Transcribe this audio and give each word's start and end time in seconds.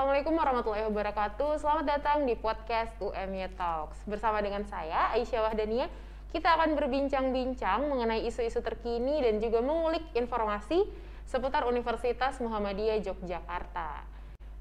Assalamualaikum 0.00 0.32
warahmatullahi 0.32 0.88
wabarakatuh. 0.88 1.60
Selamat 1.60 1.84
datang 1.84 2.24
di 2.24 2.32
podcast 2.32 2.88
UMY 3.04 3.52
Talks. 3.52 4.00
Bersama 4.08 4.40
dengan 4.40 4.64
saya, 4.64 5.12
Aisyah 5.12 5.44
Wahdania, 5.44 5.92
kita 6.32 6.56
akan 6.56 6.72
berbincang-bincang 6.72 7.84
mengenai 7.84 8.24
isu-isu 8.24 8.64
terkini 8.64 9.20
dan 9.20 9.44
juga 9.44 9.60
mengulik 9.60 10.00
informasi 10.16 10.88
seputar 11.28 11.68
Universitas 11.68 12.40
Muhammadiyah 12.40 13.04
Yogyakarta. 13.04 14.00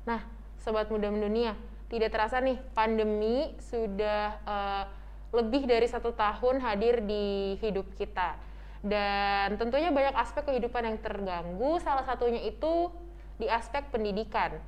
Nah, 0.04 0.28
Sobat 0.60 0.92
Muda 0.92 1.07
Mendunia, 1.07 1.56
tidak 1.88 2.12
terasa 2.12 2.44
nih, 2.44 2.60
pandemi 2.76 3.56
sudah 3.64 4.44
uh, 4.44 4.84
lebih 5.32 5.71
dari 5.71 5.88
satu 5.88 6.12
tahun 6.20 6.60
hadir 6.60 7.00
di 7.07 7.56
hidup 7.64 7.87
kita. 7.96 8.36
Dan 8.84 9.56
tentunya 9.56 9.87
banyak 9.87 10.20
aspek 10.20 10.51
kehidupan 10.51 10.84
yang 10.84 11.00
terganggu, 11.00 11.79
salah 11.79 12.04
satunya 12.04 12.43
itu 12.43 12.92
di 13.40 13.48
aspek 13.48 13.87
pendidikan 13.87 14.60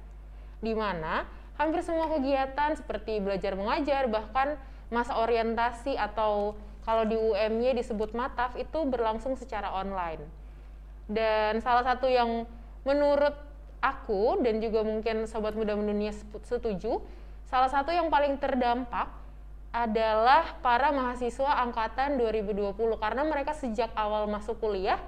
di 0.62 0.78
mana 0.78 1.26
hampir 1.58 1.82
semua 1.82 2.08
kegiatan 2.10 2.78
seperti 2.78 3.22
belajar 3.22 3.54
mengajar 3.58 4.08
bahkan 4.08 4.56
masa 4.94 5.18
orientasi 5.18 5.98
atau 5.98 6.58
kalau 6.82 7.06
di 7.06 7.14
UM-nya 7.14 7.78
disebut 7.78 8.18
mataf 8.18 8.58
itu 8.58 8.82
berlangsung 8.90 9.38
secara 9.38 9.70
online. 9.70 10.26
Dan 11.06 11.62
salah 11.62 11.86
satu 11.86 12.10
yang 12.10 12.50
menurut 12.82 13.38
aku 13.82 14.42
dan 14.42 14.58
juga 14.58 14.82
mungkin 14.82 15.30
sobat 15.30 15.54
muda 15.54 15.78
mendunia 15.78 16.10
setuju, 16.46 17.02
salah 17.46 17.70
satu 17.70 17.94
yang 17.94 18.10
paling 18.10 18.38
terdampak 18.42 19.10
adalah 19.72 20.60
para 20.60 20.92
mahasiswa 20.92 21.64
angkatan 21.64 22.20
2020 22.20 22.76
karena 23.00 23.24
mereka 23.24 23.56
sejak 23.56 23.88
awal 23.96 24.28
masuk 24.28 24.60
kuliah 24.60 25.00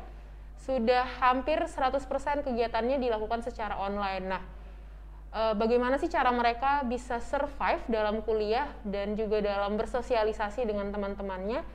sudah 0.63 1.03
hampir 1.19 1.59
100% 1.59 1.99
kegiatannya 2.47 2.95
dilakukan 2.95 3.43
secara 3.43 3.75
online. 3.75 4.23
Nah, 4.23 4.41
uh, 5.33 5.53
bagaimana 5.57 5.97
sih 5.97 6.07
cara 6.07 6.29
mereka 6.29 6.85
bisa 6.85 7.17
survive 7.19 7.81
dalam 7.89 8.21
kuliah 8.21 8.69
dan 8.85 9.17
juga 9.17 9.41
dalam 9.41 9.75
bersosialisasi 9.75 10.63
dengan 10.63 10.93
teman-temannya? 10.93 11.65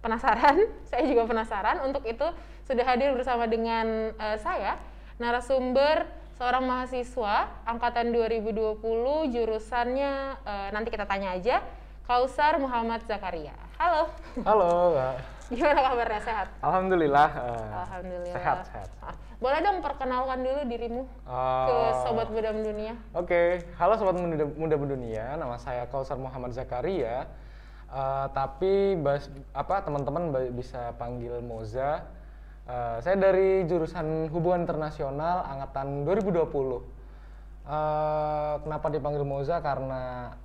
Penasaran? 0.00 0.56
Saya 0.90 1.04
juga 1.04 1.28
penasaran. 1.28 1.84
Untuk 1.84 2.02
itu 2.08 2.26
sudah 2.64 2.84
hadir 2.88 3.12
bersama 3.12 3.44
dengan 3.50 4.16
uh, 4.16 4.38
saya 4.38 4.78
narasumber 5.18 6.06
seorang 6.38 6.64
mahasiswa 6.64 7.50
angkatan 7.66 8.14
2020 8.14 8.80
jurusannya 9.34 10.40
uh, 10.40 10.68
nanti 10.72 10.88
kita 10.88 11.04
tanya 11.04 11.36
aja 11.36 11.60
Kausar 12.06 12.62
Muhammad 12.62 13.04
Zakaria. 13.04 13.54
Halo. 13.76 14.08
Halo 14.46 14.70
gimana 15.50 15.80
kabarnya 15.82 16.22
sehat 16.22 16.48
Alhamdulillah 16.62 17.28
uh, 17.34 17.70
Alhamdulillah 17.82 18.34
sehat 18.38 18.56
sehat 18.70 18.88
ah, 19.02 19.14
boleh 19.40 19.58
dong 19.64 19.80
perkenalkan 19.80 20.44
dulu 20.44 20.60
dirimu 20.68 21.02
uh, 21.24 21.66
ke 21.66 21.76
Sobat 22.04 22.28
Muda 22.28 22.52
Mendunia. 22.52 22.92
Oke, 23.16 23.24
okay. 23.24 23.48
halo 23.80 23.96
Sobat 23.96 24.20
Muda, 24.20 24.44
Muda 24.44 24.76
Mendunia, 24.76 25.32
nama 25.40 25.56
saya 25.56 25.88
Kausar 25.88 26.20
Muhammad 26.20 26.52
Zakaria. 26.52 27.24
Uh, 27.88 28.28
tapi 28.36 29.00
bas, 29.00 29.32
apa 29.56 29.80
teman-teman 29.80 30.52
bisa 30.52 30.92
panggil 31.00 31.40
Moza. 31.40 32.04
Uh, 32.68 33.00
saya 33.00 33.16
dari 33.16 33.64
jurusan 33.64 34.28
Hubungan 34.28 34.68
Internasional 34.68 35.40
angkatan 35.48 36.04
2020. 36.04 36.44
Uh, 36.44 36.84
kenapa 38.60 38.86
dipanggil 38.92 39.24
Moza? 39.24 39.56
Karena 39.64 40.36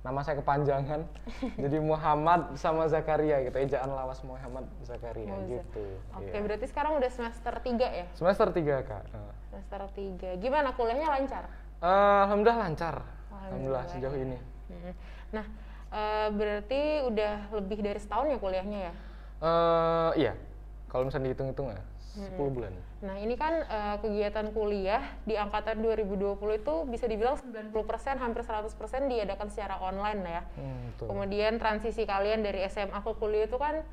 nama 0.00 0.20
saya 0.24 0.40
kepanjangan. 0.40 1.04
Jadi 1.64 1.76
Muhammad 1.80 2.56
sama 2.56 2.88
Zakaria 2.88 3.44
gitu. 3.44 3.56
Ejaan 3.60 3.90
lawas 3.92 4.24
Muhammad 4.24 4.64
Zakaria 4.84 5.36
gitu. 5.44 5.84
Oke 6.16 6.32
okay, 6.32 6.40
ya. 6.40 6.44
berarti 6.44 6.66
sekarang 6.68 6.92
udah 6.96 7.10
semester 7.12 7.54
3 7.60 8.00
ya? 8.00 8.06
Semester 8.16 8.48
3 8.48 8.88
kak. 8.88 9.04
Semester 9.52 9.80
3 9.92 10.40
gimana 10.40 10.72
kuliahnya 10.72 11.08
lancar? 11.08 11.44
Uh, 11.80 12.24
alhamdulillah 12.28 12.60
lancar. 12.64 12.96
Alhamdulillah, 13.30 13.84
alhamdulillah 13.84 13.84
sejauh 13.92 14.16
ini. 14.16 14.38
Nah 15.36 15.46
uh, 15.92 16.28
berarti 16.32 16.80
udah 17.04 17.34
lebih 17.60 17.78
dari 17.84 18.00
setahun 18.00 18.32
ya 18.32 18.38
kuliahnya 18.40 18.78
ya? 18.88 18.92
Uh, 19.40 20.10
iya. 20.16 20.32
Kalau 20.90 21.06
misalnya 21.06 21.30
dihitung-hitung 21.30 21.70
ya 21.70 21.80
10 22.10 22.26
hmm. 22.26 22.50
bulan. 22.50 22.72
Nah, 23.06 23.16
ini 23.22 23.38
kan 23.38 23.62
uh, 23.70 23.96
kegiatan 24.02 24.50
kuliah 24.50 25.02
di 25.22 25.38
angkatan 25.38 25.78
2020 25.78 26.36
itu 26.58 26.74
bisa 26.90 27.06
dibilang 27.06 27.38
90% 27.38 27.70
hampir 28.18 28.42
100% 28.42 28.66
diadakan 29.06 29.46
secara 29.46 29.78
online 29.78 30.20
ya. 30.26 30.42
Hmm, 30.58 30.90
Kemudian 30.98 31.62
transisi 31.62 32.02
kalian 32.02 32.42
dari 32.42 32.66
SMA 32.66 32.98
ke 32.98 33.12
kuliah 33.14 33.46
itu 33.46 33.56
kan 33.56 33.86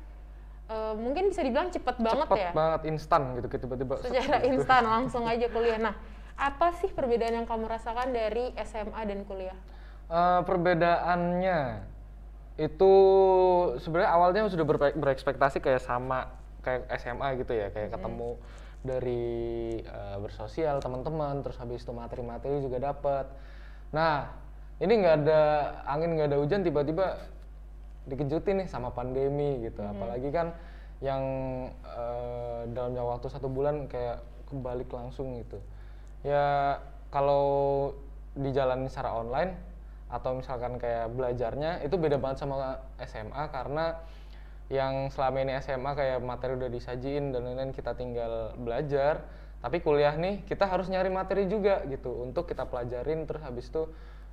uh, 0.66 0.94
mungkin 0.98 1.30
bisa 1.30 1.46
dibilang 1.46 1.70
cepet 1.70 1.96
banget 2.02 2.26
cepet 2.26 2.38
ya. 2.38 2.50
Cepet 2.50 2.58
banget, 2.58 2.80
instan 2.90 3.22
gitu 3.38 3.46
tiba-tiba. 3.54 3.94
Secara 4.02 4.36
gitu. 4.42 4.48
instan 4.50 4.82
langsung 4.98 5.24
aja 5.24 5.46
kuliah. 5.54 5.78
Nah, 5.78 5.94
apa 6.34 6.74
sih 6.82 6.90
perbedaan 6.90 7.38
yang 7.38 7.46
kamu 7.46 7.70
rasakan 7.70 8.10
dari 8.10 8.50
SMA 8.66 9.00
dan 9.06 9.22
kuliah? 9.26 9.58
Uh, 10.10 10.42
perbedaannya 10.42 11.86
itu 12.58 12.92
sebenarnya 13.78 14.10
awalnya 14.10 14.50
sudah 14.50 14.66
berekspektasi 14.98 15.62
kayak 15.62 15.78
sama 15.78 16.37
kayak 16.62 16.90
SMA 16.98 17.28
gitu 17.42 17.52
ya 17.54 17.68
kayak 17.70 17.92
hmm. 17.92 17.96
ketemu 17.98 18.30
dari 18.82 19.26
uh, 19.84 20.16
bersosial 20.22 20.78
teman-teman 20.78 21.42
terus 21.42 21.58
habis 21.58 21.82
itu 21.82 21.90
materi-materi 21.90 22.62
juga 22.62 22.78
dapat 22.78 23.26
nah 23.90 24.30
ini 24.78 24.92
nggak 25.02 25.14
ada 25.26 25.42
angin 25.90 26.14
nggak 26.14 26.28
ada 26.30 26.38
hujan 26.38 26.62
tiba-tiba 26.62 27.18
dikejutin 28.06 28.64
nih 28.64 28.68
sama 28.70 28.94
pandemi 28.94 29.58
gitu 29.62 29.82
hmm. 29.82 29.92
apalagi 29.96 30.28
kan 30.30 30.54
yang 30.98 31.22
uh, 31.86 32.66
dalam 32.74 32.94
waktu 32.98 33.30
satu 33.30 33.46
bulan 33.46 33.86
kayak 33.86 34.22
kebalik 34.50 34.90
langsung 34.90 35.38
gitu 35.38 35.58
ya 36.26 36.78
kalau 37.14 37.94
dijalani 38.34 38.90
secara 38.90 39.14
online 39.14 39.54
atau 40.08 40.40
misalkan 40.40 40.80
kayak 40.80 41.12
belajarnya 41.12 41.84
itu 41.84 41.94
beda 42.00 42.16
banget 42.16 42.42
sama 42.42 42.80
SMA 43.04 43.44
karena 43.52 44.00
yang 44.68 45.08
selama 45.08 45.40
ini 45.40 45.56
SMA 45.64 45.96
kayak 45.96 46.20
materi 46.20 46.52
udah 46.60 46.68
disajiin 46.68 47.32
dan 47.32 47.44
lain-lain 47.48 47.72
kita 47.72 47.96
tinggal 47.96 48.52
belajar. 48.60 49.24
Tapi 49.58 49.82
kuliah 49.82 50.14
nih 50.14 50.44
kita 50.46 50.68
harus 50.68 50.86
nyari 50.86 51.10
materi 51.10 51.48
juga 51.48 51.82
gitu 51.88 52.22
untuk 52.22 52.46
kita 52.46 52.68
pelajarin. 52.68 53.24
Terus 53.24 53.42
habis 53.42 53.66
itu 53.72 53.88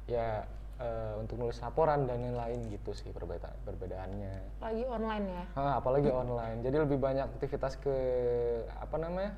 ya 0.06 0.44
uh, 0.78 1.16
untuk 1.24 1.40
nulis 1.40 1.58
laporan 1.64 2.04
dan 2.06 2.20
lain-lain 2.20 2.68
gitu 2.68 2.92
sih 2.92 3.10
perbeda 3.16 3.48
perbedaannya. 3.64 4.60
Lagi 4.60 4.84
online 4.86 5.26
ya? 5.26 5.44
Ha, 5.56 5.64
apalagi 5.80 6.12
online. 6.12 6.62
Jadi 6.62 6.78
lebih 6.84 7.00
banyak 7.00 7.26
aktivitas 7.40 7.80
ke 7.80 7.96
apa 8.76 8.96
namanya 9.00 9.34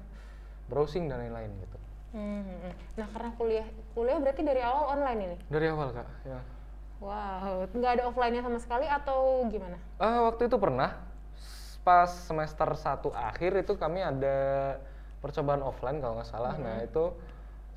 browsing 0.68 1.08
dan 1.08 1.24
lain-lain 1.24 1.53
gitu. 1.62 1.78
Hmm, 2.08 2.41
hmm, 2.41 2.58
hmm. 2.64 2.74
nah 2.97 3.08
karena 3.12 3.29
kuliah 3.35 3.68
kuliah 3.91 4.18
berarti 4.18 4.41
dari 4.41 4.62
awal 4.66 4.97
online 4.97 5.19
ini? 5.24 5.38
Dari 5.52 5.68
awal 5.69 5.91
kak 5.94 6.08
ya 6.25 6.40
Wow, 6.97 7.69
nggak 7.69 7.91
ada 8.02 8.03
offline-nya 8.09 8.41
sama 8.41 8.58
sekali 8.58 8.90
atau 8.90 9.46
gimana? 9.53 9.78
Uh, 10.02 10.34
waktu 10.34 10.50
itu 10.50 10.58
pernah, 10.58 10.97
pas 11.85 12.09
semester 12.09 12.66
1 12.66 13.13
akhir 13.13 13.52
itu 13.62 13.78
kami 13.78 14.02
ada 14.02 14.38
percobaan 15.22 15.62
offline 15.62 16.02
kalau 16.02 16.18
nggak 16.18 16.30
salah. 16.30 16.58
Hmm. 16.58 16.66
Nah 16.66 16.78
itu 16.81 17.13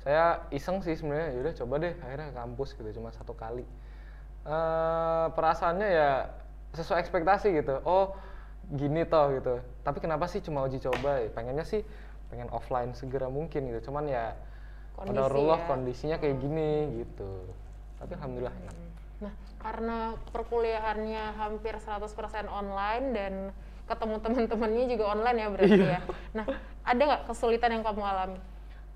saya 0.01 0.41
iseng 0.49 0.81
sih 0.81 0.97
sebenarnya, 0.97 1.37
yaudah 1.37 1.53
coba 1.61 1.73
deh 1.85 1.93
akhirnya 2.01 2.33
ke 2.33 2.35
kampus 2.35 2.69
gitu 2.73 2.89
cuma 2.97 3.13
satu 3.13 3.37
kali. 3.37 3.65
Uh, 4.41 5.29
perasaannya 5.37 5.85
ya 5.85 6.11
sesuai 6.73 7.05
ekspektasi 7.05 7.53
gitu. 7.61 7.77
Oh 7.85 8.17
gini 8.73 9.05
toh 9.05 9.29
gitu. 9.37 9.61
Tapi 9.85 10.01
kenapa 10.01 10.25
sih 10.25 10.41
cuma 10.41 10.65
uji 10.65 10.81
coba? 10.81 11.21
Ya, 11.21 11.29
pengennya 11.29 11.61
sih 11.61 11.85
pengen 12.33 12.49
offline 12.49 12.97
segera 12.97 13.29
mungkin 13.29 13.69
gitu. 13.69 13.93
Cuman 13.93 14.09
ya 14.09 14.33
Kondisi 14.91 15.39
ya. 15.39 15.57
kondisinya 15.65 16.17
kayak 16.21 16.37
gini 16.41 17.01
gitu. 17.05 17.31
Tapi 17.97 18.11
alhamdulillah 18.17 18.53
enak. 18.53 18.75
Hmm. 18.75 18.90
Karena 19.61 20.17
perkuliahannya 20.33 21.37
hampir 21.37 21.77
100% 21.77 22.09
online 22.49 23.05
dan 23.13 23.33
ketemu 23.85 24.15
teman-temannya 24.25 24.85
juga 24.89 25.05
online 25.13 25.37
ya 25.37 25.47
berarti 25.53 25.77
iya. 25.77 25.89
ya. 25.93 26.01
Nah, 26.33 26.45
ada 26.81 27.01
nggak 27.01 27.23
kesulitan 27.29 27.69
yang 27.77 27.83
kamu 27.85 28.01
alami? 28.01 28.39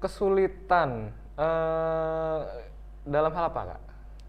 Kesulitan 0.02 1.14
uh, 1.38 2.40
dalam 3.06 3.32
hal 3.38 3.46
apa 3.54 3.62
kak? 3.76 3.82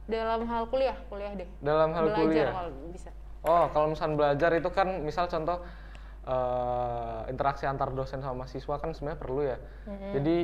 Dalam 0.06 0.40
hal 0.44 0.62
kuliah, 0.68 0.96
kuliah 1.08 1.32
deh. 1.32 1.48
Dalam 1.64 1.90
hal 1.96 2.04
belajar 2.12 2.22
kuliah. 2.28 2.52
kalau 2.52 2.70
bisa. 2.92 3.10
Oh, 3.46 3.64
kalau 3.70 3.86
misalnya 3.94 4.14
belajar 4.18 4.50
itu 4.58 4.70
kan, 4.74 4.88
misal 5.06 5.24
contoh 5.30 5.62
uh, 6.26 7.24
interaksi 7.30 7.64
antar 7.64 7.94
dosen 7.94 8.20
sama 8.20 8.44
mahasiswa 8.44 8.74
kan 8.76 8.90
sebenarnya 8.92 9.18
perlu 9.18 9.42
ya. 9.46 9.58
Mm-hmm. 9.86 10.12
Jadi 10.18 10.36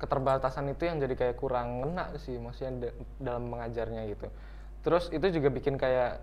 keterbatasan 0.00 0.72
itu 0.72 0.82
yang 0.88 0.96
jadi 0.96 1.14
kayak 1.14 1.36
kurang 1.36 1.84
ngena 1.84 2.16
sih, 2.16 2.40
maksudnya 2.40 2.88
dalam 3.20 3.52
mengajarnya 3.52 4.08
gitu 4.08 4.32
terus 4.80 5.12
itu 5.12 5.26
juga 5.28 5.48
bikin 5.52 5.76
kayak 5.76 6.22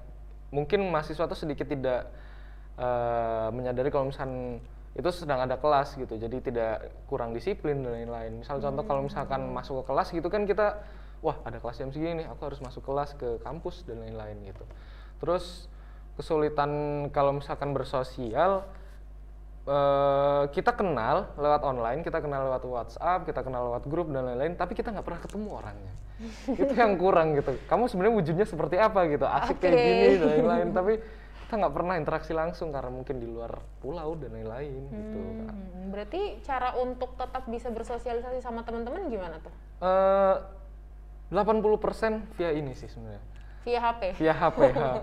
mungkin 0.49 0.87
mahasiswa 0.87 1.27
tuh 1.27 1.37
sedikit 1.37 1.67
tidak 1.67 2.09
uh, 2.79 3.51
menyadari 3.51 3.91
kalau 3.91 4.09
misalkan 4.09 4.63
itu 4.97 5.09
sedang 5.13 5.45
ada 5.45 5.61
kelas 5.61 5.93
gitu 5.93 6.17
jadi 6.17 6.37
tidak 6.41 6.89
kurang 7.05 7.37
disiplin 7.37 7.85
dan 7.85 8.01
lain-lain 8.01 8.41
misal 8.41 8.57
contoh 8.57 8.81
kalau 8.81 9.05
misalkan 9.05 9.45
hmm. 9.45 9.53
masuk 9.53 9.83
ke 9.85 9.93
kelas 9.93 10.07
gitu 10.09 10.27
kan 10.33 10.49
kita 10.49 10.81
wah 11.21 11.37
ada 11.45 11.61
kelas 11.61 11.77
jam 11.77 11.93
segini 11.93 12.25
nih 12.25 12.27
aku 12.33 12.49
harus 12.49 12.59
masuk 12.65 12.81
kelas 12.81 13.13
ke 13.13 13.37
kampus 13.45 13.85
dan 13.85 14.01
lain-lain 14.01 14.41
gitu 14.49 14.65
terus 15.21 15.69
kesulitan 16.17 16.71
kalau 17.13 17.37
misalkan 17.37 17.77
bersosial 17.77 18.65
eh, 19.69 20.43
kita 20.49 20.73
kenal 20.73 21.29
lewat 21.37 21.61
online, 21.61 22.01
kita 22.01 22.17
kenal 22.25 22.49
lewat 22.49 22.65
WhatsApp, 22.65 23.21
kita 23.29 23.45
kenal 23.45 23.69
lewat 23.69 23.85
grup 23.85 24.09
dan 24.09 24.25
lain-lain, 24.25 24.57
tapi 24.57 24.73
kita 24.73 24.89
nggak 24.89 25.05
pernah 25.05 25.21
ketemu 25.21 25.49
orangnya. 25.53 25.93
Itu 26.61 26.73
yang 26.73 26.97
kurang 26.97 27.37
gitu. 27.37 27.53
Kamu 27.69 27.85
sebenarnya 27.85 28.15
wujudnya 28.17 28.45
seperti 28.49 28.75
apa 28.81 29.05
gitu, 29.05 29.25
asik 29.25 29.57
kayak 29.61 29.77
Oke. 29.77 29.85
gini 29.85 30.07
dan 30.17 30.27
lain-lain, 30.33 30.69
tapi 30.73 30.93
kita 31.47 31.63
nggak 31.63 31.75
pernah 31.79 31.95
interaksi 31.95 32.35
langsung 32.35 32.75
karena 32.75 32.91
mungkin 32.91 33.23
di 33.23 33.27
luar 33.29 33.63
pulau 33.79 34.19
dan 34.19 34.35
lain-lain 34.35 34.83
gitu. 34.91 35.19
Hmm, 35.47 35.95
berarti 35.95 36.43
cara 36.43 36.75
untuk 36.75 37.15
tetap 37.15 37.47
bisa 37.47 37.71
bersosialisasi 37.71 38.43
sama 38.43 38.67
teman-teman 38.67 39.07
gimana 39.07 39.39
tuh? 39.39 39.53
Eh, 39.79 40.35
80% 41.31 42.35
via 42.35 42.51
ini 42.51 42.75
sih 42.75 42.91
sebenarnya. 42.91 43.23
Via 43.63 43.79
HP. 43.83 44.01
via 44.19 44.35
HP. 44.35 44.59
ha. 44.75 44.91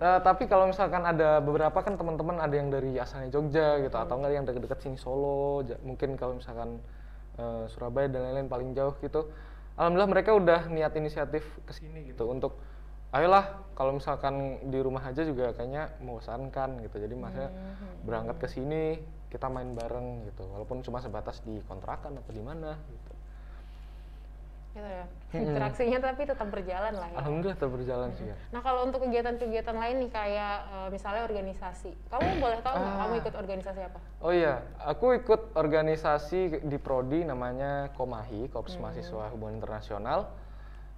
Eh, 0.00 0.20
tapi 0.24 0.48
kalau 0.48 0.64
misalkan 0.64 1.04
ada 1.04 1.44
beberapa 1.44 1.76
kan 1.84 1.92
teman-teman 1.92 2.40
ada 2.40 2.56
yang 2.56 2.72
dari 2.72 2.96
asalnya 2.96 3.28
Jogja 3.28 3.76
gitu 3.84 3.92
atau 4.00 4.16
enggak 4.16 4.32
yang 4.32 4.46
deket-deket 4.48 4.80
sini 4.80 4.96
Solo, 4.96 5.60
mungkin 5.84 6.16
kalau 6.16 6.40
misalkan 6.40 6.80
eh, 7.36 7.68
Surabaya 7.68 8.08
dan 8.08 8.30
lain-lain 8.30 8.48
paling 8.48 8.72
jauh 8.72 8.96
gitu. 9.04 9.28
Alhamdulillah 9.80 10.12
mereka 10.12 10.36
udah 10.36 10.68
niat 10.68 10.92
inisiatif 10.92 11.40
ke 11.64 11.72
sini 11.72 12.12
gitu 12.12 12.28
untuk 12.28 12.60
ayolah 13.16 13.64
kalau 13.72 13.96
misalkan 13.96 14.60
di 14.68 14.76
rumah 14.76 15.00
aja 15.08 15.24
juga 15.24 15.56
kayaknya 15.56 15.88
membosankan 16.04 16.84
gitu. 16.84 17.00
Jadi 17.00 17.14
maksudnya 17.16 17.48
berangkat 18.04 18.36
ke 18.44 18.48
sini 18.52 19.00
kita 19.32 19.48
main 19.48 19.72
bareng 19.72 20.28
gitu. 20.28 20.44
Walaupun 20.52 20.84
cuma 20.84 21.00
sebatas 21.00 21.40
di 21.40 21.64
kontrakan 21.64 22.20
atau 22.20 22.28
di 22.28 22.44
mana 22.44 22.76
gitu. 22.92 23.09
Gitu 24.70 24.86
ya. 24.86 25.04
Interaksinya 25.34 25.98
tapi 25.98 26.22
tetap 26.26 26.46
berjalan 26.46 26.94
lah 26.94 27.08
ya. 27.10 27.16
Alhamdulillah 27.18 27.58
tetap 27.58 27.74
berjalan 27.74 28.08
sih 28.14 28.26
ya. 28.30 28.36
Nah 28.54 28.60
kalau 28.62 28.86
untuk 28.86 29.02
kegiatan-kegiatan 29.02 29.74
lain 29.74 29.96
nih 30.06 30.10
kayak 30.10 30.56
eh, 30.70 30.88
misalnya 30.94 31.22
organisasi, 31.26 31.90
kamu 32.06 32.38
boleh 32.38 32.58
tahu 32.62 32.74
nggak 32.78 32.94
kamu 32.96 33.12
Ah. 33.14 33.20
ikut 33.22 33.34
organisasi 33.34 33.80
apa? 33.82 33.98
Oh 34.22 34.30
iya, 34.30 34.62
aku 34.78 35.18
ikut 35.18 35.58
organisasi 35.58 36.62
di 36.62 36.78
Prodi 36.78 37.26
namanya 37.26 37.90
Komahi, 37.98 38.46
Korps 38.46 38.78
Mahasiswa 38.78 39.30
Hubungan 39.34 39.58
Internasional. 39.58 40.30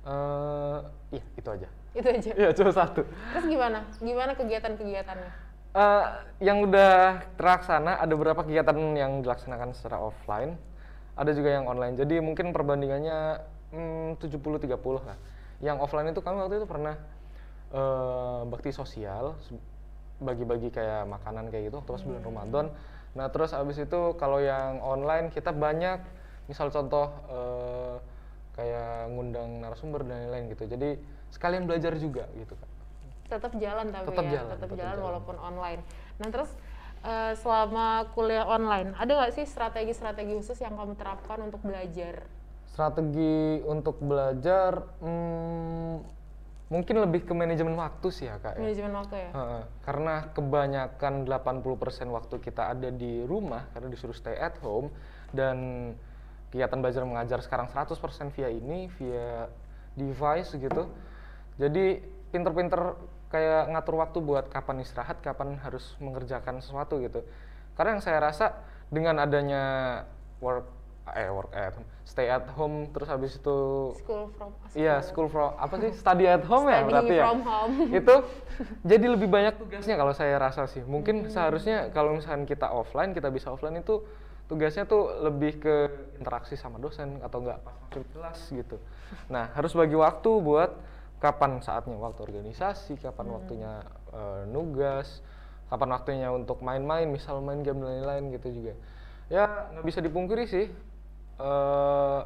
Eh, 0.02 0.78
iya, 1.14 1.24
itu 1.38 1.48
aja. 1.48 1.68
Itu 1.94 2.08
aja. 2.08 2.30
Iya, 2.34 2.50
cuma 2.56 2.70
satu. 2.74 3.06
Terus 3.06 3.46
gimana? 3.46 3.86
Gimana 4.02 4.32
kegiatan-kegiatannya? 4.34 5.30
Eh, 5.72 6.04
yang 6.44 6.60
udah 6.60 7.24
terlaksana, 7.40 7.96
ada 7.96 8.12
beberapa 8.12 8.44
kegiatan 8.44 8.76
yang 8.92 9.24
dilaksanakan 9.24 9.72
secara 9.72 10.02
offline, 10.02 10.58
ada 11.16 11.30
juga 11.32 11.54
yang 11.54 11.64
online. 11.64 11.96
Jadi 11.96 12.20
mungkin 12.20 12.50
perbandingannya 12.52 13.40
hmm, 13.72 14.20
70-30 14.20 14.68
lah. 15.02 15.18
Yang 15.64 15.76
offline 15.82 16.08
itu 16.12 16.20
kami 16.20 16.36
waktu 16.44 16.62
itu 16.62 16.68
pernah 16.68 16.94
eh, 17.72 18.40
bakti 18.46 18.70
sosial, 18.70 19.34
bagi-bagi 20.22 20.70
kayak 20.70 21.08
makanan 21.10 21.50
kayak 21.50 21.72
gitu 21.72 21.82
waktu 21.82 21.90
pas 21.90 22.04
bulan 22.06 22.22
Ramadan. 22.22 22.66
Nah 23.12 23.26
terus 23.28 23.52
abis 23.52 23.82
itu 23.82 24.00
kalau 24.16 24.38
yang 24.40 24.78
online 24.80 25.28
kita 25.34 25.50
banyak, 25.52 26.00
misal 26.46 26.70
contoh 26.70 27.10
eh, 27.28 27.96
kayak 28.52 29.08
ngundang 29.12 29.64
narasumber 29.64 30.04
dan 30.04 30.28
lain-lain 30.28 30.52
gitu. 30.52 30.68
Jadi 30.68 31.00
sekalian 31.32 31.64
belajar 31.64 31.96
juga 31.96 32.28
gitu 32.36 32.54
kan. 32.54 32.68
Tetap 33.32 33.52
jalan 33.56 33.86
tapi 33.88 34.06
Tetap 34.12 34.24
ya, 34.28 34.32
jalan, 34.36 34.50
tetap 34.52 34.68
tetap 34.68 34.76
jalan 34.76 34.96
jalan. 34.96 35.06
walaupun 35.08 35.36
online. 35.40 35.80
Nah 36.20 36.28
terus 36.28 36.50
eh, 37.02 37.32
selama 37.40 38.12
kuliah 38.12 38.44
online, 38.44 38.92
ada 38.96 39.10
nggak 39.10 39.32
sih 39.32 39.44
strategi-strategi 39.48 40.32
khusus 40.36 40.58
yang 40.60 40.76
kamu 40.76 40.94
terapkan 40.96 41.40
untuk 41.40 41.64
belajar? 41.64 42.28
Strategi 42.72 43.60
untuk 43.68 44.00
belajar 44.00 44.80
hmm, 45.04 45.94
mungkin 46.72 46.96
lebih 47.04 47.28
ke 47.28 47.36
manajemen 47.36 47.76
waktu 47.76 48.08
sih 48.08 48.32
ya 48.32 48.40
kak. 48.40 48.56
ya. 48.56 48.64
Manajemen 48.64 48.92
waktu 48.96 49.14
ya? 49.20 49.30
Heeh, 49.36 49.62
karena 49.84 50.14
kebanyakan 50.32 51.28
80% 51.28 52.08
waktu 52.08 52.34
kita 52.40 52.72
ada 52.72 52.88
di 52.88 53.20
rumah 53.28 53.68
karena 53.76 53.92
disuruh 53.92 54.16
stay 54.16 54.40
at 54.40 54.56
home 54.64 54.88
dan 55.36 55.92
kegiatan 56.48 56.80
belajar 56.80 57.04
mengajar 57.04 57.44
sekarang 57.44 57.68
100% 57.68 58.32
via 58.32 58.48
ini 58.48 58.88
via 58.96 59.52
device 59.92 60.56
gitu. 60.56 60.88
Jadi 61.60 62.00
pinter-pinter 62.32 62.96
kayak 63.28 63.68
ngatur 63.72 64.00
waktu 64.00 64.18
buat 64.24 64.48
kapan 64.48 64.80
istirahat, 64.80 65.20
kapan 65.20 65.60
harus 65.60 65.92
mengerjakan 66.00 66.64
sesuatu 66.64 66.96
gitu. 67.04 67.20
Karena 67.76 68.00
yang 68.00 68.04
saya 68.04 68.20
rasa 68.20 68.64
dengan 68.88 69.20
adanya 69.20 69.64
work 70.40 70.81
eh 71.04 71.26
work 71.28 71.50
at 71.50 71.74
home, 71.74 71.88
stay 72.06 72.30
at 72.30 72.46
home 72.54 72.86
terus 72.94 73.10
habis 73.10 73.34
itu 73.34 73.58
School 73.98 74.30
from 74.38 74.54
Iya, 74.72 75.02
school 75.02 75.26
from 75.26 75.50
apa 75.58 75.74
sih? 75.76 75.90
Study 75.92 76.24
at 76.24 76.46
home 76.46 76.70
ya 76.70 76.86
berarti 76.86 77.14
ya. 77.18 77.24
from 77.26 77.40
home. 77.42 77.74
itu 77.98 78.14
jadi 78.80 79.06
lebih 79.10 79.26
banyak 79.26 79.58
tugasnya 79.58 79.98
kalau 79.98 80.14
saya 80.14 80.38
rasa 80.38 80.64
sih. 80.64 80.80
Hmm. 80.80 80.94
Mungkin 80.94 81.26
seharusnya 81.26 81.90
kalau 81.90 82.14
misalkan 82.14 82.46
kita 82.46 82.70
offline, 82.70 83.10
kita 83.12 83.28
bisa 83.28 83.50
offline 83.50 83.82
itu 83.82 83.98
tugasnya 84.46 84.86
tuh 84.86 85.10
lebih 85.26 85.58
ke 85.58 85.74
interaksi 86.16 86.54
sama 86.54 86.78
dosen 86.78 87.18
atau 87.18 87.42
enggak 87.42 87.58
kelas 87.90 88.38
gitu. 88.48 88.78
Nah, 89.26 89.50
harus 89.52 89.74
bagi 89.74 89.98
waktu 89.98 90.30
buat 90.38 90.70
kapan 91.18 91.58
saatnya 91.60 91.98
waktu 91.98 92.22
organisasi, 92.22 92.94
kapan 92.96 93.26
Hmm. 93.26 93.36
waktunya 93.42 93.72
eh, 94.12 94.42
nugas, 94.46 95.18
kapan 95.66 95.88
waktunya 95.90 96.28
untuk 96.30 96.62
main-main, 96.62 97.10
misal 97.10 97.42
main 97.42 97.60
game 97.60 97.82
dan 97.82 97.90
lain-lain 98.00 98.24
gitu 98.32 98.48
juga. 98.54 98.74
Ya, 99.26 99.72
nggak 99.72 99.84
bisa 99.84 99.98
dipungkiri 99.98 100.44
sih. 100.44 100.68
Eh 101.40 102.20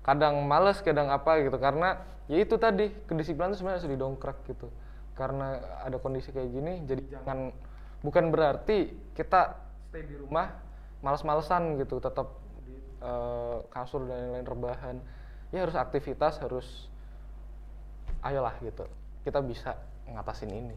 kadang 0.00 0.42
males 0.48 0.80
kadang 0.80 1.08
apa 1.12 1.40
gitu. 1.44 1.56
Karena 1.60 2.00
ya 2.26 2.40
itu 2.40 2.56
tadi 2.56 2.88
kedisiplinan 3.06 3.52
itu 3.52 3.62
sebenarnya 3.62 3.78
harus 3.84 3.90
didongkrak 3.92 4.36
gitu. 4.48 4.68
Karena 5.14 5.60
ada 5.84 6.00
kondisi 6.00 6.32
kayak 6.32 6.48
gini 6.48 6.72
jadi 6.88 7.02
jangan 7.20 7.52
bukan 8.00 8.32
berarti 8.32 8.88
kita 9.12 9.54
stay 9.92 10.04
di 10.06 10.16
rumah. 10.16 10.48
males-malesan 11.00 11.80
gitu 11.80 11.96
tetap 11.96 12.28
di 12.68 12.76
eh, 13.00 13.58
kasur 13.72 14.04
dan 14.04 14.28
lain-lain 14.36 14.44
rebahan. 14.44 14.96
Ya 15.48 15.64
harus 15.64 15.72
aktivitas 15.72 16.36
harus 16.44 16.92
ayolah 18.20 18.52
gitu. 18.60 18.84
Kita 19.24 19.40
bisa 19.40 19.80
ngatasin 20.12 20.52
ini. 20.52 20.76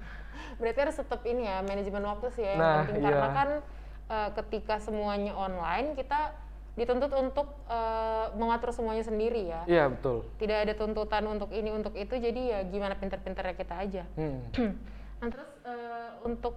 Berarti 0.60 0.78
harus 0.80 0.96
tetap 0.96 1.20
ini 1.28 1.44
ya 1.44 1.60
manajemen 1.60 2.04
waktu 2.08 2.26
sih 2.32 2.42
ya 2.44 2.56
yang 2.56 2.60
Nah, 2.60 2.76
penting. 2.88 3.02
Karena 3.04 3.20
iya. 3.28 3.36
kan 3.36 3.48
eh, 4.08 4.30
ketika 4.40 4.74
semuanya 4.80 5.32
online 5.36 5.92
kita 5.92 6.32
dituntut 6.80 7.12
untuk 7.12 7.52
eh, 7.68 8.26
mengatur 8.40 8.72
semuanya 8.72 9.04
sendiri 9.04 9.52
ya. 9.52 9.60
iya 9.68 9.84
betul 9.92 10.24
Tidak 10.40 10.58
ada 10.64 10.72
tuntutan 10.72 11.28
untuk 11.28 11.52
ini 11.52 11.68
untuk 11.68 11.92
itu 11.92 12.16
jadi 12.16 12.40
ya 12.40 12.58
gimana 12.64 12.96
pinter-pinternya 12.96 13.52
kita 13.52 13.74
aja. 13.76 14.02
Hmm. 14.16 14.40
nah 15.20 15.28
terus 15.28 15.50
eh, 15.68 16.10
untuk 16.24 16.56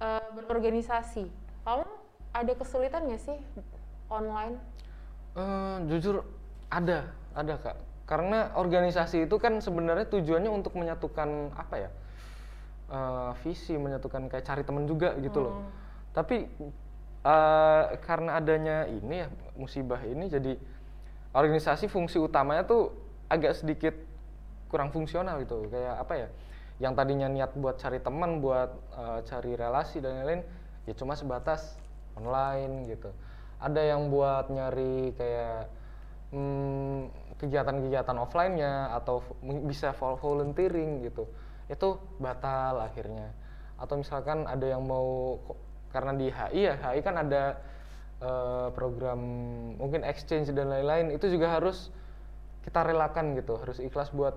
eh, 0.00 0.28
berorganisasi, 0.40 1.28
kamu 1.68 1.84
ada 2.32 2.52
kesulitan 2.56 3.04
nggak 3.04 3.20
sih 3.20 3.36
online? 4.08 4.56
Eh, 5.36 5.76
jujur 5.92 6.24
ada, 6.72 7.12
ada 7.36 7.54
kak. 7.60 7.76
Karena 8.08 8.56
organisasi 8.56 9.28
itu 9.28 9.36
kan 9.36 9.60
sebenarnya 9.60 10.08
tujuannya 10.08 10.48
untuk 10.48 10.80
menyatukan 10.80 11.52
apa 11.52 11.74
ya, 11.76 11.90
eh, 12.88 13.30
visi, 13.44 13.76
menyatukan 13.76 14.32
kayak 14.32 14.48
cari 14.48 14.64
temen 14.64 14.88
juga 14.88 15.12
gitu 15.20 15.44
loh. 15.44 15.60
Hmm. 15.60 15.68
Tapi 16.16 16.48
eh, 17.26 17.82
karena 18.06 18.38
adanya 18.38 18.86
ini 18.86 19.26
ya 19.26 19.28
musibah 19.58 19.98
ini, 20.06 20.30
jadi 20.30 20.54
organisasi 21.34 21.90
fungsi 21.90 22.22
utamanya 22.22 22.62
tuh 22.64 22.94
agak 23.26 23.58
sedikit 23.58 23.94
kurang 24.70 24.94
fungsional 24.94 25.42
gitu. 25.42 25.66
Kayak 25.68 25.96
apa 26.06 26.14
ya? 26.14 26.28
Yang 26.78 26.92
tadinya 27.02 27.28
niat 27.32 27.52
buat 27.58 27.76
cari 27.82 27.98
teman, 27.98 28.38
buat 28.38 28.70
eh, 28.94 29.20
cari 29.26 29.52
relasi 29.58 29.98
dan 29.98 30.22
lain-lain, 30.22 30.42
ya 30.86 30.94
cuma 30.94 31.18
sebatas 31.18 31.74
online 32.14 32.88
gitu. 32.94 33.10
Ada 33.58 33.96
yang 33.96 34.12
buat 34.12 34.52
nyari 34.52 35.16
kayak 35.16 35.72
hmm, 36.32 37.08
kegiatan-kegiatan 37.40 38.16
offline-nya 38.16 38.96
atau 38.96 39.24
bisa 39.64 39.92
vol- 39.96 40.20
volunteering 40.20 41.04
gitu. 41.04 41.28
Itu 41.68 42.00
batal 42.20 42.84
akhirnya. 42.84 43.32
Atau 43.76 44.00
misalkan 44.00 44.48
ada 44.48 44.64
yang 44.64 44.84
mau 44.84 45.36
karena 45.96 46.12
di 46.12 46.28
HI 46.28 46.60
ya, 46.68 46.74
HI 46.76 47.00
kan 47.00 47.16
ada 47.16 47.56
eh, 48.20 48.68
program 48.76 49.20
mungkin 49.80 50.04
exchange 50.04 50.52
dan 50.52 50.68
lain-lain, 50.68 51.16
itu 51.16 51.32
juga 51.32 51.56
harus 51.56 51.88
kita 52.68 52.84
relakan 52.84 53.32
gitu, 53.40 53.56
harus 53.56 53.80
ikhlas 53.80 54.12
buat 54.12 54.36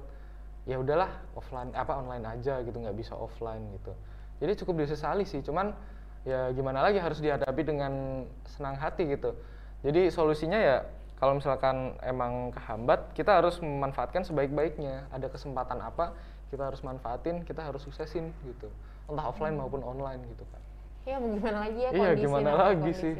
ya 0.63 0.79
udahlah 0.79 1.09
offline 1.35 1.75
apa 1.75 1.99
online 1.99 2.23
aja 2.39 2.63
gitu, 2.63 2.79
nggak 2.79 2.95
bisa 2.95 3.11
offline 3.19 3.67
gitu. 3.75 3.91
Jadi 4.39 4.63
cukup 4.63 4.87
disesali 4.87 5.27
sih, 5.27 5.43
cuman 5.43 5.75
ya 6.23 6.47
gimana 6.55 6.79
lagi 6.79 7.03
harus 7.03 7.19
dihadapi 7.19 7.61
dengan 7.67 8.23
senang 8.47 8.79
hati 8.79 9.03
gitu. 9.11 9.35
Jadi 9.83 10.07
solusinya 10.07 10.59
ya 10.59 10.77
kalau 11.19 11.35
misalkan 11.35 11.99
emang 11.99 12.55
kehambat, 12.55 13.11
kita 13.11 13.43
harus 13.43 13.59
memanfaatkan 13.59 14.23
sebaik-baiknya. 14.23 15.11
Ada 15.11 15.27
kesempatan 15.27 15.83
apa, 15.83 16.15
kita 16.47 16.71
harus 16.71 16.79
manfaatin, 16.79 17.43
kita 17.43 17.59
harus 17.59 17.83
suksesin 17.83 18.31
gitu. 18.47 18.71
Entah 19.11 19.27
offline 19.27 19.59
maupun 19.59 19.83
online 19.83 20.23
gitu 20.31 20.47
kan. 20.47 20.63
Ya 21.07 21.15
mau 21.17 21.29
gimana 21.31 21.57
lagi 21.65 21.79
ya 21.79 21.89
Iya, 21.89 21.99
kondisi 22.11 22.23
gimana 22.25 22.49
lagi 22.53 22.75
kondisi. 22.79 23.01
sih. 23.01 23.13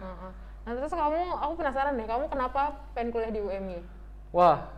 Heeh. 0.00 0.30
Nah 0.60 0.72
terus 0.76 0.92
kamu, 0.92 1.22
aku 1.40 1.52
penasaran 1.56 1.92
deh, 1.96 2.06
kamu 2.08 2.24
kenapa 2.28 2.60
pengen 2.92 3.08
kuliah 3.10 3.32
di 3.32 3.40
UMY? 3.40 3.78
Wah, 4.30 4.70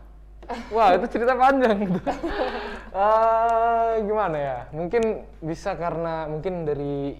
wah 0.71 0.89
itu 0.97 1.07
cerita 1.13 1.35
panjang. 1.37 1.79
Eh, 2.93 4.05
gimana 4.05 4.37
ya? 4.37 4.59
Mungkin 4.69 5.25
bisa 5.41 5.73
karena 5.81 6.29
mungkin 6.29 6.69
dari 6.69 7.17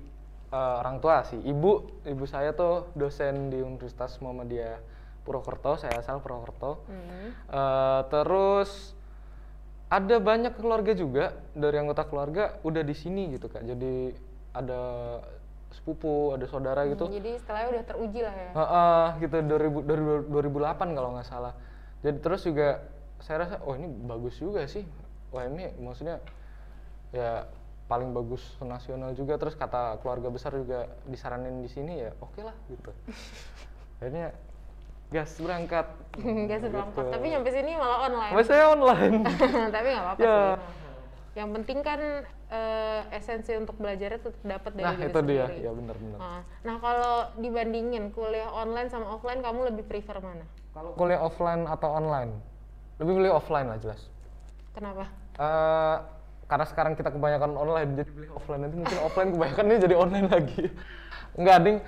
eh, 0.53 0.75
orang 0.85 1.01
tua 1.01 1.25
sih. 1.25 1.41
Ibu, 1.41 2.05
ibu 2.05 2.25
saya 2.29 2.53
tuh 2.53 2.93
dosen 2.93 3.49
di 3.49 3.57
Universitas 3.57 4.21
Muhammadiyah 4.21 4.77
Purwokerto, 5.25 5.81
saya 5.81 6.05
asal 6.05 6.21
Purwokerto. 6.21 6.85
Hmm. 6.93 7.33
Eh, 7.49 8.01
terus 8.13 8.93
ada 9.89 10.17
banyak 10.21 10.53
keluarga 10.61 10.93
juga 10.93 11.41
dari 11.57 11.81
anggota 11.81 12.05
keluarga 12.05 12.61
udah 12.69 12.85
di 12.85 12.93
sini 12.93 13.33
gitu 13.33 13.49
kak. 13.49 13.65
Jadi 13.65 14.13
ada 14.53 14.81
sepupu, 15.73 16.37
ada 16.37 16.45
saudara 16.45 16.85
gitu. 16.85 17.09
Hmm, 17.09 17.17
Jadi 17.17 17.31
istilahnya 17.35 17.69
udah 17.73 17.85
teruji 17.85 18.21
lah 18.21 18.35
ya. 18.35 18.51
Heeh, 18.53 19.05
gitu 19.21 19.35
2000 19.41 19.89
dari 19.89 20.03
2008 20.29 20.93
kalau 20.93 21.11
nggak 21.17 21.29
salah. 21.29 21.55
Jadi 22.05 22.19
terus 22.21 22.45
juga 22.45 22.69
saya 23.19 23.47
rasa 23.47 23.57
oh 23.65 23.73
ini 23.73 23.89
bagus 23.89 24.37
juga 24.37 24.69
sih. 24.69 24.85
Wah 25.33 25.49
ini 25.49 25.73
maksudnya 25.81 26.21
ya 27.11 27.49
paling 27.89 28.13
bagus 28.13 28.41
nasional 28.59 29.13
juga 29.13 29.37
terus 29.37 29.53
kata 29.53 30.01
keluarga 30.01 30.29
besar 30.29 30.53
juga 30.55 30.89
disaranin 31.05 31.61
di 31.61 31.69
sini 31.69 32.01
ya 32.01 32.13
oke 32.21 32.41
lah 32.41 32.57
gitu. 32.69 32.93
Akhirnya 34.01 34.37
gas 35.09 35.37
berangkat. 35.37 35.87
Gak 36.51 36.59
seberangkat. 36.61 37.01
Gitu. 37.01 37.13
Tapi 37.13 37.27
nyampe 37.29 37.49
sini 37.49 37.73
malah 37.77 37.99
online. 38.09 38.33
Saya 38.43 38.65
online. 38.73 39.17
Tapi 39.77 39.87
nggak 39.89 40.05
apa-apa 40.05 40.21
Ya. 40.21 40.37
sih. 40.37 40.82
Yang 41.33 41.49
penting 41.57 41.79
kan 41.81 42.01
eh, 42.53 43.01
esensi 43.17 43.57
untuk 43.57 43.81
belajarnya 43.81 44.21
tetap 44.21 44.43
dapat 44.45 44.73
dari 44.77 44.85
nah 44.85 44.95
diri 44.95 45.09
itu 45.09 45.21
dia, 45.25 45.45
sendiri. 45.49 45.65
ya 45.65 45.71
benar-benar. 45.73 46.19
Nah, 46.21 46.41
Nah, 46.63 46.77
kalau 46.77 47.15
dibandingin 47.41 48.05
kuliah 48.13 48.53
online 48.53 48.93
sama 48.93 49.17
offline, 49.17 49.41
kamu 49.41 49.73
lebih 49.73 49.85
prefer 49.89 50.21
mana? 50.21 50.45
Kalau 50.73 50.93
kuliah 50.93 51.21
offline 51.21 51.65
atau 51.65 51.89
online, 51.89 52.37
lebih 53.01 53.13
milih 53.17 53.33
offline 53.33 53.65
lah 53.67 53.81
jelas. 53.81 54.13
Kenapa? 54.73 55.09
Eh, 55.41 55.97
karena 56.45 56.67
sekarang 56.69 56.93
kita 56.93 57.09
kebanyakan 57.09 57.57
online 57.57 57.97
jadi 57.97 58.11
beli 58.13 58.29
offline 58.29 58.61
nanti 58.61 58.77
mungkin 58.77 58.99
offline 59.01 59.31
kebanyakannya 59.33 59.77
jadi 59.81 59.95
online 59.97 60.29
lagi 60.29 60.69
nggak 61.33 61.59
ding 61.65 61.79